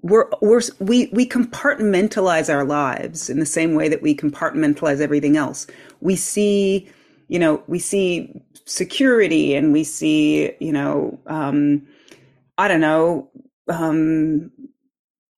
[0.00, 5.36] we're, we're we we compartmentalize our lives in the same way that we compartmentalize everything
[5.36, 5.66] else.
[6.00, 6.88] We see,
[7.28, 11.86] you know, we see security and we see, you know, um,
[12.58, 13.30] I don't know,
[13.68, 14.50] um,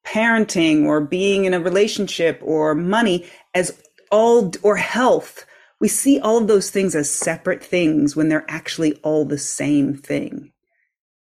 [0.07, 5.44] parenting or being in a relationship or money as all or health.
[5.80, 9.94] We see all of those things as separate things when they're actually all the same
[9.94, 10.53] thing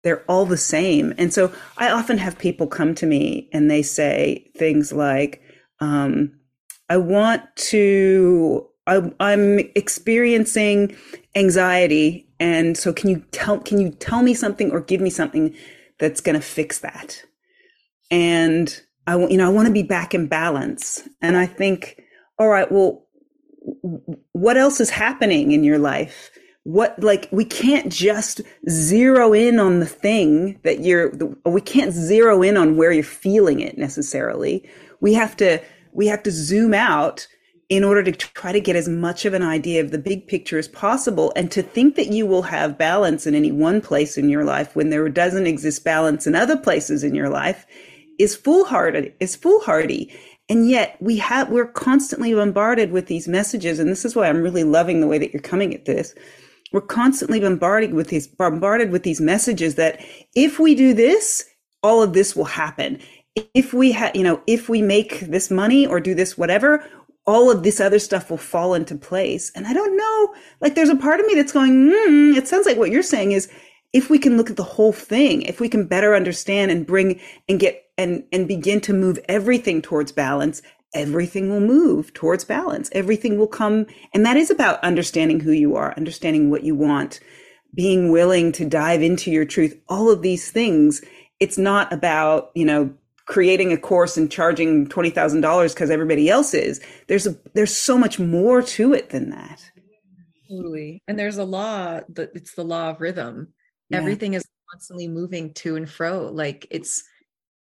[0.04, 1.14] they're all the same.
[1.18, 5.42] And so I often have people come to me and they say things like,
[5.80, 6.32] um,
[6.88, 10.94] I want to, I, I'm experiencing
[11.34, 12.28] anxiety.
[12.38, 15.56] And so can you tell, can you tell me something or give me something
[15.98, 17.22] that's going to fix that?
[18.10, 21.08] And I want, you know, I want to be back in balance.
[21.22, 22.02] And I think,
[22.38, 23.06] all right, well,
[24.32, 26.30] what else is happening in your life?
[26.64, 31.12] What like we can't just zero in on the thing that you're
[31.44, 34.68] we can't zero in on where you're feeling it necessarily.
[35.00, 35.62] We have to
[35.92, 37.26] we have to zoom out
[37.68, 40.58] in order to try to get as much of an idea of the big picture
[40.58, 41.32] as possible.
[41.34, 44.74] And to think that you will have balance in any one place in your life
[44.76, 47.66] when there doesn't exist balance in other places in your life
[48.18, 50.14] is foolhardy is foolhardy.
[50.48, 53.78] And yet we have we're constantly bombarded with these messages.
[53.78, 56.14] And this is why i'm really loving the way that you're coming at this
[56.74, 60.04] we're constantly bombarded with these bombarded with these messages that
[60.34, 61.44] if we do this,
[61.84, 62.98] all of this will happen.
[63.54, 66.84] If we have, you know, if we make this money or do this whatever,
[67.26, 69.52] all of this other stuff will fall into place.
[69.54, 72.66] And I don't know, like there's a part of me that's going, mm, it sounds
[72.66, 73.48] like what you're saying is
[73.92, 77.20] if we can look at the whole thing, if we can better understand and bring
[77.48, 80.60] and get and and begin to move everything towards balance,
[80.94, 82.88] everything will move towards balance.
[82.92, 83.86] Everything will come.
[84.12, 87.20] And that is about understanding who you are, understanding what you want,
[87.74, 91.02] being willing to dive into your truth, all of these things.
[91.40, 92.94] It's not about, you know,
[93.26, 96.80] creating a course and charging $20,000 because everybody else is.
[97.08, 99.64] There's a, there's so much more to it than that.
[100.48, 101.02] Totally.
[101.08, 103.48] And there's a law that it's the law of rhythm.
[103.88, 103.98] Yeah.
[103.98, 106.28] Everything is constantly moving to and fro.
[106.28, 107.04] Like it's,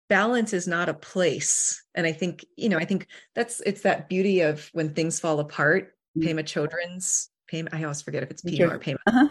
[0.08, 4.08] balance is not a place and i think you know i think that's it's that
[4.10, 6.28] beauty of when things fall apart mm-hmm.
[6.28, 9.28] pema chodron's pema i always forget if it's pema or pema uh-huh.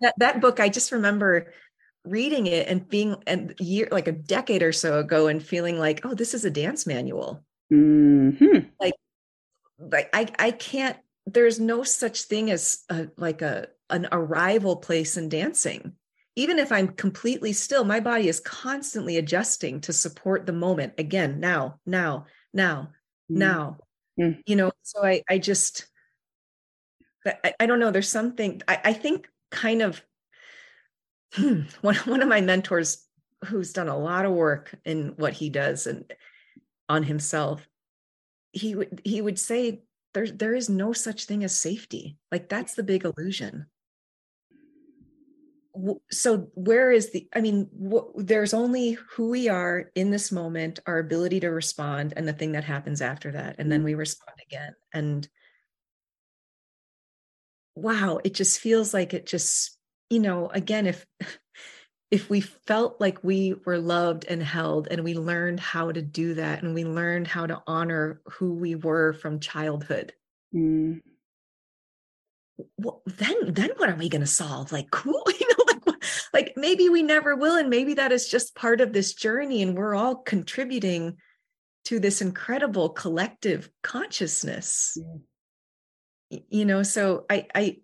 [0.00, 1.52] that, that book i just remember
[2.04, 6.04] reading it and being and year like a decade or so ago and feeling like
[6.04, 8.66] oh this is a dance manual mm-hmm.
[8.80, 8.94] like
[9.78, 15.16] like i i can't there's no such thing as a, like a an arrival place
[15.16, 15.92] in dancing
[16.40, 21.38] even if I'm completely still, my body is constantly adjusting to support the moment again,
[21.38, 22.24] now, now,
[22.54, 22.92] now,
[23.30, 23.36] mm.
[23.36, 23.76] now.
[24.18, 24.40] Mm.
[24.46, 25.86] You know, so I, I just,
[27.26, 27.90] I, I don't know.
[27.90, 30.02] There's something I, I think kind of
[31.34, 33.06] hmm, one, one of my mentors
[33.44, 36.10] who's done a lot of work in what he does and
[36.88, 37.68] on himself,
[38.52, 39.82] he would, he would say,
[40.14, 42.16] there, there is no such thing as safety.
[42.32, 43.66] Like that's the big illusion
[46.10, 47.68] so where is the i mean
[48.16, 52.52] there's only who we are in this moment our ability to respond and the thing
[52.52, 53.56] that happens after that.
[53.58, 54.74] And then we respond again.
[54.92, 55.28] And
[57.76, 59.78] wow it just feels like it just
[60.10, 61.06] you know again if
[62.10, 66.34] if we felt like we were loved and held and we learned how to do
[66.34, 70.12] that and we learned how to honor who we were from childhood.
[70.52, 71.00] Mm.
[72.76, 74.72] well, then then what are we going to solve?
[74.72, 75.22] Like cool
[76.32, 79.76] like maybe we never will and maybe that is just part of this journey and
[79.76, 81.16] we're all contributing
[81.84, 84.96] to this incredible collective consciousness
[86.30, 86.38] yeah.
[86.48, 87.76] you know so i i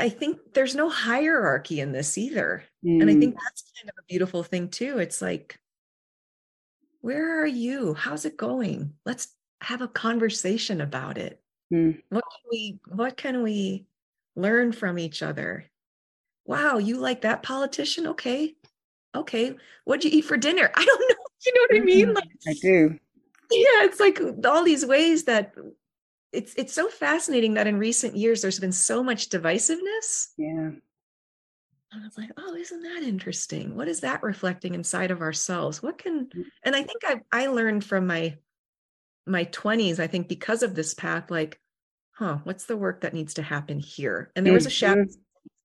[0.00, 3.00] i think there's no hierarchy in this either mm.
[3.00, 3.38] and i think mm.
[3.42, 5.58] that's kind of a beautiful thing too it's like
[7.00, 9.28] where are you how's it going let's
[9.60, 11.42] have a conversation about it
[11.72, 12.00] mm.
[12.08, 13.86] what can we what can we
[14.36, 15.69] learn from each other
[16.46, 18.54] wow you like that politician okay
[19.14, 21.16] okay what'd you eat for dinner i don't know
[21.46, 22.06] you know what I mean?
[22.06, 22.14] Mm-hmm.
[22.14, 22.98] Like, I do.
[23.50, 25.54] Yeah, it's like all these ways that
[26.32, 30.28] it's it's so fascinating that in recent years there's been so much divisiveness.
[30.36, 30.70] Yeah.
[31.92, 33.74] And I was like, oh, isn't that interesting?
[33.74, 35.82] What is that reflecting inside of ourselves?
[35.82, 36.44] What can mm.
[36.62, 38.36] and I think I I learned from my
[39.26, 41.60] my 20s, I think because of this path, like,
[42.12, 44.30] huh, what's the work that needs to happen here?
[44.34, 45.20] And there was a shadow mm-hmm.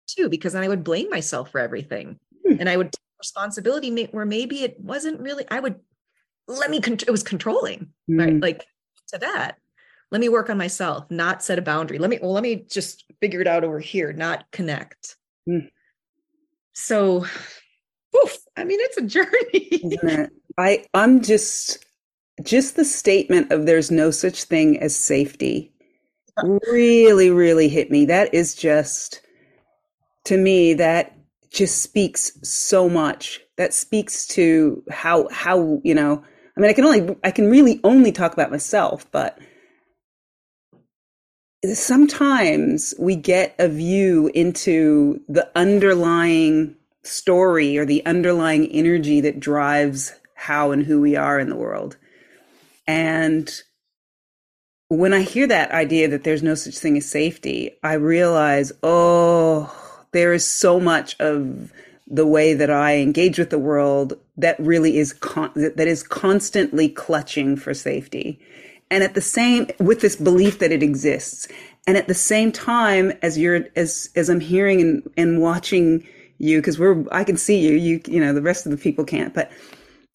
[0.07, 2.19] Too, because then I would blame myself for everything.
[2.47, 2.59] Mm.
[2.59, 5.79] And I would take responsibility where maybe it wasn't really i would
[6.47, 8.19] let me it was controlling mm.
[8.19, 8.65] right like
[9.07, 9.57] to that
[10.11, 13.05] let me work on myself not set a boundary let me well let me just
[13.19, 15.17] figure it out over here not connect
[15.49, 15.67] mm.
[16.73, 17.25] so
[18.15, 20.29] oof, i mean it's a journey
[20.59, 21.83] i i'm just
[22.43, 25.71] just the statement of there's no such thing as safety
[26.67, 29.21] really really hit me that is just
[30.25, 31.15] to me that
[31.51, 33.39] just speaks so much.
[33.57, 36.23] That speaks to how how you know.
[36.57, 39.39] I mean, I can only I can really only talk about myself, but
[41.73, 50.13] sometimes we get a view into the underlying story or the underlying energy that drives
[50.35, 51.97] how and who we are in the world.
[52.87, 53.51] And
[54.89, 59.84] when I hear that idea that there's no such thing as safety, I realize, oh,
[60.15, 61.71] there is so much of
[62.07, 66.89] the way that I engage with the world that really is con- that is constantly
[66.89, 68.39] clutching for safety.
[68.91, 71.47] And at the same with this belief that it exists.
[71.87, 76.07] And at the same time as you're as as I'm hearing and, and watching
[76.37, 79.05] you because we're I can see you you you know the rest of the people
[79.05, 79.51] can't but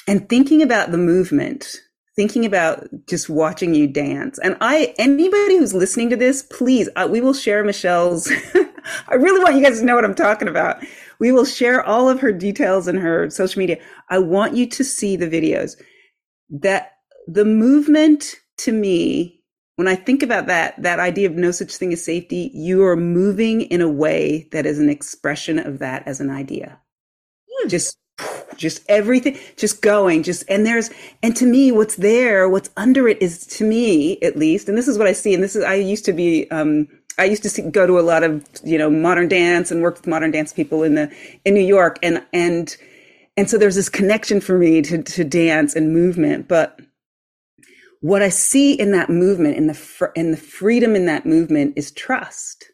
[0.07, 1.81] and thinking about the movement
[2.17, 7.09] thinking about just watching you dance and i anybody who's listening to this please uh,
[7.11, 8.31] we will share michelle's
[9.09, 10.85] I really want you guys to know what I'm talking about.
[11.19, 13.79] We will share all of her details in her social media.
[14.09, 15.81] I want you to see the videos.
[16.49, 16.93] That
[17.27, 19.43] the movement to me,
[19.77, 22.97] when I think about that, that idea of no such thing as safety, you are
[22.97, 26.79] moving in a way that is an expression of that as an idea.
[27.65, 27.71] Mm.
[27.71, 27.97] Just
[28.57, 30.91] just everything just going just and there's
[31.23, 34.89] and to me what's there what's under it is to me at least and this
[34.89, 36.89] is what i see and this is i used to be um
[37.19, 39.97] I used to see, go to a lot of you know modern dance and work
[39.97, 42.75] with modern dance people in the in New York, and and
[43.37, 46.49] and so there's this connection for me to to dance and movement.
[46.49, 46.81] But
[48.01, 51.75] what I see in that movement, in the fr- in the freedom in that movement,
[51.77, 52.70] is trust.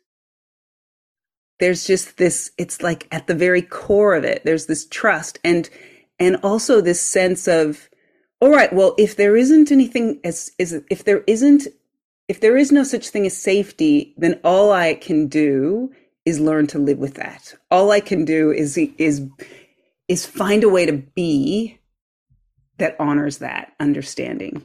[1.59, 2.51] There's just this.
[2.59, 4.43] It's like at the very core of it.
[4.45, 5.69] There's this trust, and
[6.19, 7.89] and also this sense of,
[8.41, 11.69] all right, well, if there isn't anything as is if there isn't
[12.29, 15.93] if there is no such thing as safety, then all I can do
[16.25, 17.55] is learn to live with that.
[17.71, 19.23] All I can do is is
[20.09, 21.79] is find a way to be
[22.79, 24.65] that honors that understanding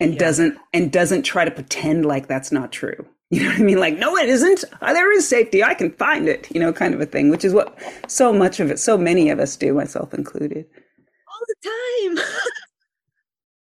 [0.00, 0.18] and yeah.
[0.18, 3.06] doesn't and doesn't try to pretend like that's not true.
[3.32, 3.78] You know what I mean?
[3.78, 4.64] Like, no, it isn't.
[4.82, 5.62] Uh, there is safety.
[5.62, 6.48] I can find it.
[6.52, 7.78] You know, kind of a thing, which is what
[8.08, 10.66] so much of it, so many of us do, myself included.
[11.28, 12.24] All the time.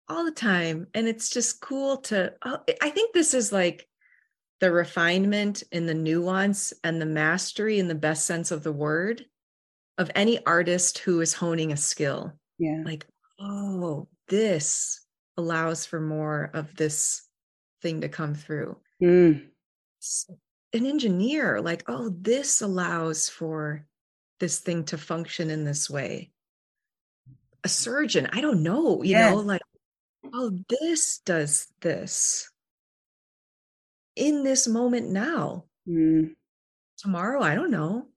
[0.09, 3.87] all the time and it's just cool to uh, i think this is like
[4.59, 9.25] the refinement and the nuance and the mastery in the best sense of the word
[9.97, 13.05] of any artist who is honing a skill yeah like
[13.39, 15.05] oh this
[15.37, 17.23] allows for more of this
[17.81, 19.43] thing to come through mm.
[20.73, 23.85] An engineer like oh this allows for
[24.39, 26.31] this thing to function in this way
[27.63, 29.29] a surgeon i don't know you yeah.
[29.29, 29.61] know like
[30.31, 32.49] oh, this does this
[34.15, 35.65] in this moment now.
[35.87, 36.35] Mm.
[36.97, 38.07] Tomorrow, I don't know.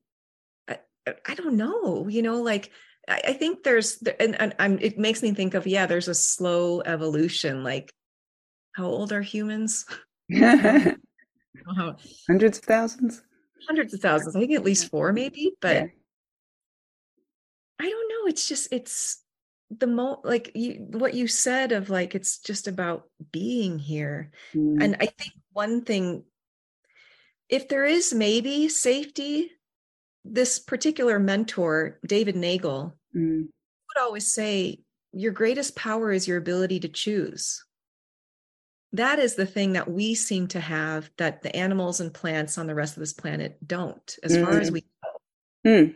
[0.68, 0.78] I,
[1.26, 2.08] I don't know.
[2.08, 2.70] You know, like
[3.08, 6.14] I, I think there's, and, and I'm, it makes me think of, yeah, there's a
[6.14, 7.64] slow evolution.
[7.64, 7.92] Like,
[8.72, 9.86] how old are humans?
[12.26, 13.22] Hundreds of thousands?
[13.66, 14.36] Hundreds of thousands.
[14.36, 15.86] I think at least four, maybe, but yeah.
[17.80, 18.28] I don't know.
[18.28, 19.22] It's just, it's,
[19.68, 24.80] the mo like you what you said of like it's just about being here mm.
[24.80, 26.22] and i think one thing
[27.48, 29.50] if there is maybe safety
[30.32, 33.42] this particular mentor, David Neagle, mm.
[33.42, 34.80] would always say,
[35.12, 37.64] Your greatest power is your ability to choose.
[38.92, 42.66] That is the thing that we seem to have that the animals and plants on
[42.66, 44.44] the rest of this planet don't, as mm.
[44.44, 44.74] far as mm.
[44.74, 45.70] we know.
[45.70, 45.94] Mm.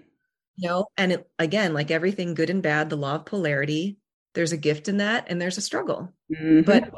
[0.57, 3.99] You know, and it, again, like everything good and bad, the law of polarity,
[4.35, 6.13] there's a gift in that and there's a struggle.
[6.31, 6.63] Mm-hmm.
[6.63, 6.93] But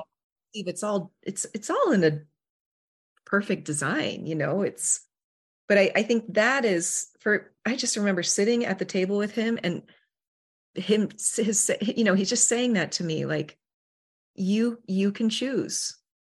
[0.55, 2.21] it's all it's it's all in a
[3.25, 5.07] perfect design, you know, it's
[5.73, 9.35] but I, I think that is for i just remember sitting at the table with
[9.35, 9.83] him and
[10.75, 13.57] him his you know he's just saying that to me like
[14.35, 15.97] you you can choose.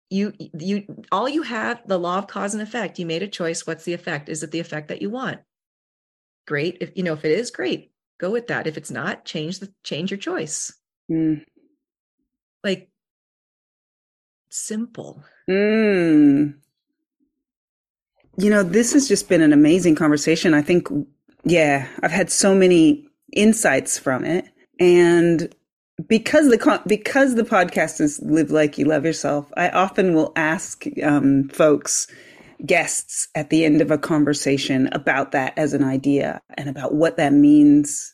[0.09, 2.99] You you all you have the law of cause and effect.
[2.99, 3.65] You made a choice.
[3.65, 4.29] What's the effect?
[4.29, 5.39] Is it the effect that you want?
[6.45, 6.77] Great.
[6.81, 7.91] If you know if it is great.
[8.19, 8.67] Go with that.
[8.67, 10.73] If it's not change the change your choice.
[11.11, 11.43] Mm.
[12.63, 12.89] like
[14.49, 15.23] simple.
[15.49, 16.55] Mm.
[18.37, 20.53] You know, this has just been an amazing conversation.
[20.53, 20.87] I think,
[21.43, 24.45] yeah, I've had so many insights from it.
[24.79, 25.53] And
[26.07, 30.85] because the because the podcast is live like you love yourself, I often will ask
[31.03, 32.07] um, folks,
[32.65, 37.17] guests at the end of a conversation about that as an idea and about what
[37.17, 38.13] that means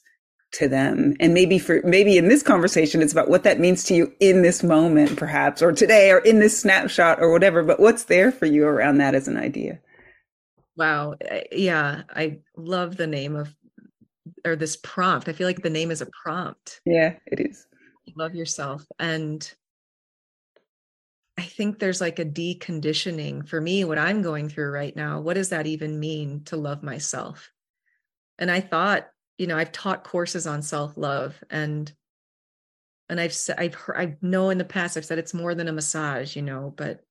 [0.51, 1.15] to them.
[1.19, 4.41] And maybe for maybe in this conversation, it's about what that means to you in
[4.41, 7.63] this moment, perhaps, or today, or in this snapshot, or whatever.
[7.63, 9.79] But what's there for you around that as an idea?
[10.75, 11.15] Wow.
[11.51, 12.03] Yeah.
[12.09, 13.53] I love the name of,
[14.45, 15.27] or this prompt.
[15.27, 16.81] I feel like the name is a prompt.
[16.85, 17.67] Yeah, it is.
[18.15, 18.85] Love yourself.
[18.99, 19.51] And
[21.37, 25.21] I think there's like a deconditioning for me, what I'm going through right now.
[25.21, 27.49] What does that even mean to love myself?
[28.37, 29.07] And I thought,
[29.37, 31.91] you know, I've taught courses on self love and
[33.07, 35.67] and I've said I've heard I know in the past I've said it's more than
[35.67, 37.03] a massage, you know, but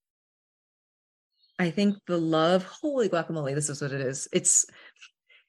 [1.59, 4.29] I think the love, holy guacamole, this is what it is.
[4.33, 4.67] It's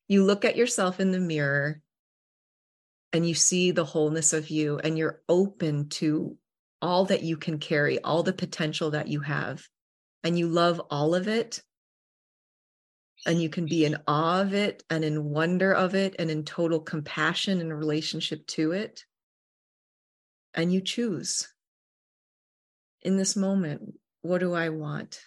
[0.08, 1.82] you look at yourself in the mirror
[3.14, 6.38] and you see the wholeness of you and you're open to
[6.82, 9.68] all that you can carry, all the potential that you have,
[10.24, 11.62] and you love all of it.
[13.26, 16.46] And you can be in awe of it and in wonder of it and in
[16.46, 19.04] total compassion and relationship to it.
[20.54, 21.52] And you choose
[23.02, 25.20] in this moment, what do I want?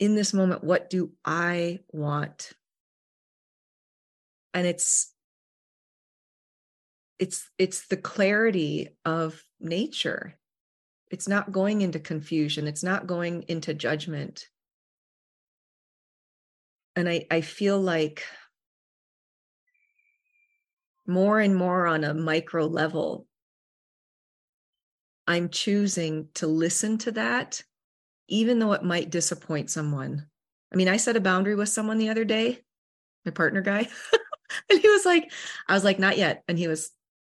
[0.00, 2.52] in this moment, what do I want?
[4.54, 5.14] And it's
[7.20, 10.36] it's it's the clarity of nature.
[11.10, 14.46] It's not going into confusion, it's not going into judgment.
[16.96, 18.24] And I, I feel like
[21.06, 23.26] more and more on a micro level,
[25.26, 27.62] I'm choosing to listen to that
[28.30, 30.24] even though it might disappoint someone.
[30.72, 32.60] I mean, I set a boundary with someone the other day,
[33.24, 33.88] my partner guy,
[34.70, 35.30] and he was like,
[35.68, 36.44] I was like, not yet.
[36.48, 36.90] And he was,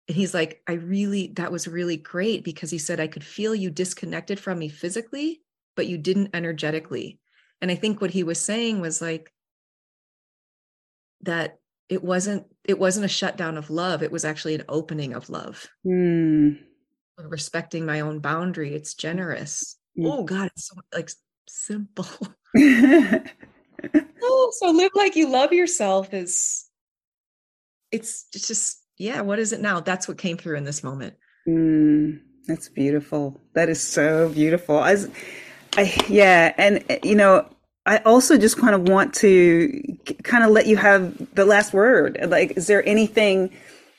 [0.08, 3.54] and he's like, I really, that was really great because he said, I could feel
[3.54, 5.42] you disconnected from me physically,
[5.76, 7.20] but you didn't energetically.
[7.62, 9.32] And I think what he was saying was like,
[11.22, 15.30] that it wasn't it wasn't a shutdown of love it was actually an opening of
[15.30, 16.56] love mm.
[17.18, 20.12] respecting my own boundary it's generous Mm.
[20.12, 21.10] oh god it's so like
[21.48, 22.06] simple
[24.22, 26.66] oh, so live like you love yourself is
[27.92, 29.80] it's, it's just yeah what is it now?
[29.80, 31.16] That's what came through in this moment.
[31.48, 33.40] Mm, that's beautiful.
[33.54, 34.84] That is so beautiful.
[34.84, 35.10] As
[35.76, 37.48] i yeah and you know
[37.88, 42.20] I also just kind of want to kind of let you have the last word.
[42.28, 43.50] Like, is there anything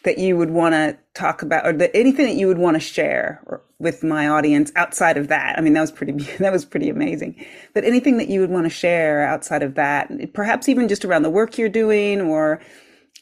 [0.05, 3.43] that you would want to talk about or anything that you would want to share
[3.79, 5.59] with my audience outside of that?
[5.59, 7.45] I mean that was pretty that was pretty amazing.
[7.73, 11.23] But anything that you would want to share outside of that perhaps even just around
[11.23, 12.61] the work you're doing or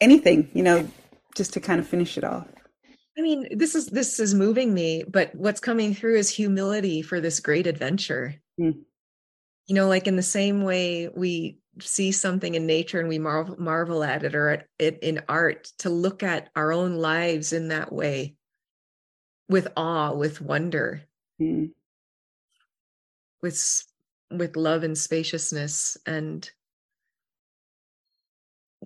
[0.01, 0.89] anything you know
[1.37, 2.49] just to kind of finish it off
[3.17, 7.21] i mean this is this is moving me but what's coming through is humility for
[7.21, 8.75] this great adventure mm.
[9.67, 13.57] you know like in the same way we see something in nature and we marvel,
[13.59, 17.69] marvel at it or at it in art to look at our own lives in
[17.69, 18.35] that way
[19.49, 21.03] with awe with wonder
[21.41, 21.71] mm.
[23.43, 23.85] with
[24.31, 26.51] with love and spaciousness and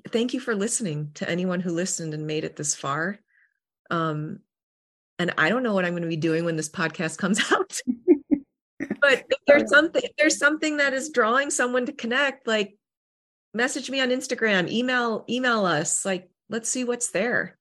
[0.08, 3.18] thank you for listening to anyone who listened and made it this far
[3.90, 4.40] um
[5.18, 7.80] and i don't know what i'm going to be doing when this podcast comes out
[9.00, 12.76] but if there's something if there's something that is drawing someone to connect like
[13.54, 16.04] message me on Instagram, email email us.
[16.04, 17.58] Like let's see what's there.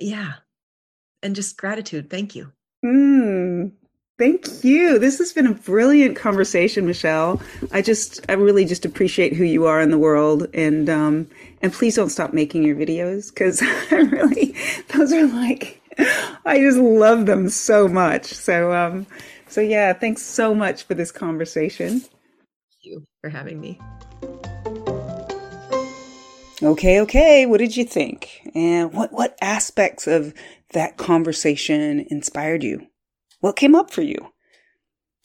[0.00, 0.34] Yeah.
[1.22, 2.10] And just gratitude.
[2.10, 2.52] Thank you.
[2.84, 3.41] Mm,
[4.22, 5.00] Thank you.
[5.00, 7.42] This has been a brilliant conversation, Michelle.
[7.72, 11.28] I just, I really just appreciate who you are in the world, and um,
[11.60, 13.60] and please don't stop making your videos because
[13.90, 14.54] I really,
[14.94, 15.82] those are like,
[16.46, 18.26] I just love them so much.
[18.26, 19.08] So um,
[19.48, 21.98] so yeah, thanks so much for this conversation.
[21.98, 22.12] Thank
[22.82, 23.80] you for having me.
[26.62, 27.44] Okay, okay.
[27.46, 28.48] What did you think?
[28.54, 30.32] And what, what aspects of
[30.74, 32.86] that conversation inspired you?
[33.42, 34.28] What came up for you?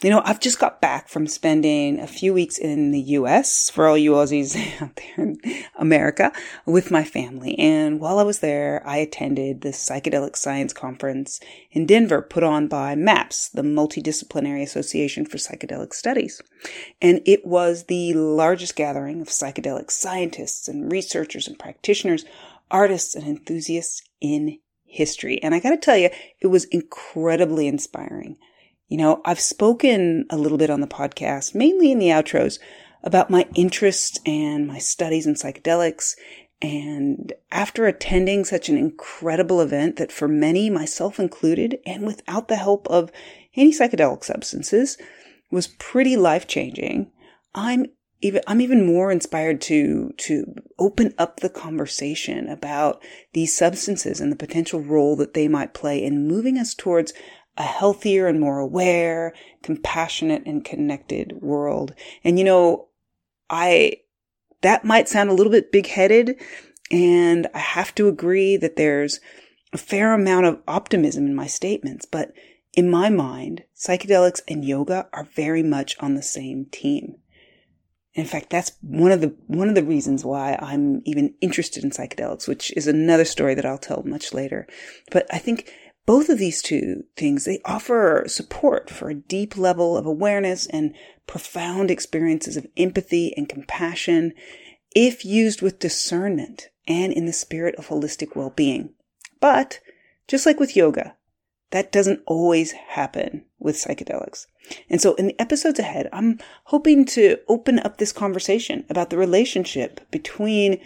[0.01, 3.85] You know, I've just got back from spending a few weeks in the US for
[3.85, 5.37] all you Aussies out there in
[5.75, 6.31] America
[6.65, 7.57] with my family.
[7.59, 11.39] And while I was there, I attended the Psychedelic Science Conference
[11.71, 16.41] in Denver put on by MAPS, the Multidisciplinary Association for Psychedelic Studies.
[16.99, 22.25] And it was the largest gathering of psychedelic scientists and researchers and practitioners,
[22.71, 24.57] artists and enthusiasts in
[24.87, 25.41] history.
[25.43, 26.09] And I gotta tell you,
[26.39, 28.37] it was incredibly inspiring.
[28.87, 32.57] You know, I've spoken a little bit on the podcast, mainly in the outros,
[33.03, 36.15] about my interest and my studies in psychedelics.
[36.61, 42.55] And after attending such an incredible event that for many, myself included, and without the
[42.55, 43.11] help of
[43.55, 44.97] any psychedelic substances,
[45.51, 47.11] was pretty life changing,
[47.53, 47.87] I'm
[48.21, 53.01] even I'm even more inspired to to open up the conversation about
[53.33, 57.13] these substances and the potential role that they might play in moving us towards
[57.57, 61.93] a healthier and more aware, compassionate and connected world.
[62.23, 62.87] And you know,
[63.49, 64.01] I,
[64.61, 66.39] that might sound a little bit big headed.
[66.91, 69.19] And I have to agree that there's
[69.73, 72.31] a fair amount of optimism in my statements, but
[72.73, 77.15] in my mind, psychedelics and yoga are very much on the same team.
[78.17, 81.91] In fact, that's one of the one of the reasons why I'm even interested in
[81.91, 84.67] psychedelics, which is another story that I'll tell much later.
[85.11, 85.71] But I think
[86.07, 90.95] both of these two things, they offer support for a deep level of awareness and
[91.27, 94.33] profound experiences of empathy and compassion
[94.95, 98.95] if used with discernment and in the spirit of holistic well-being.
[99.39, 99.79] But
[100.27, 101.15] just like with yoga,
[101.71, 104.47] that doesn't always happen with psychedelics.
[104.89, 109.17] And so in the episodes ahead, I'm hoping to open up this conversation about the
[109.17, 110.79] relationship between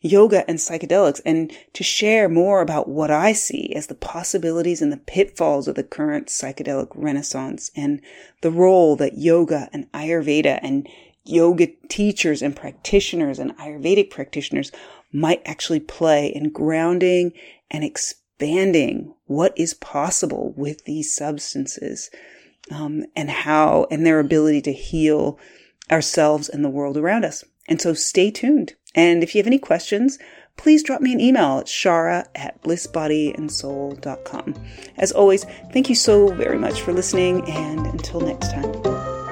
[0.00, 4.92] yoga and psychedelics and to share more about what I see as the possibilities and
[4.92, 8.00] the pitfalls of the current psychedelic renaissance and
[8.42, 10.88] the role that yoga and Ayurveda and
[11.24, 14.70] yoga teachers and practitioners and Ayurvedic practitioners
[15.12, 17.32] might actually play in grounding
[17.70, 17.82] and
[18.36, 22.10] expanding what is possible with these substances
[22.70, 25.38] um, and how and their ability to heal
[25.90, 27.44] ourselves and the world around us.
[27.68, 28.74] And so stay tuned.
[28.94, 30.18] And if you have any questions,
[30.56, 34.54] please drop me an email at chara at blissbodyandsoul.com.
[34.98, 39.25] As always, thank you so very much for listening, and until next time.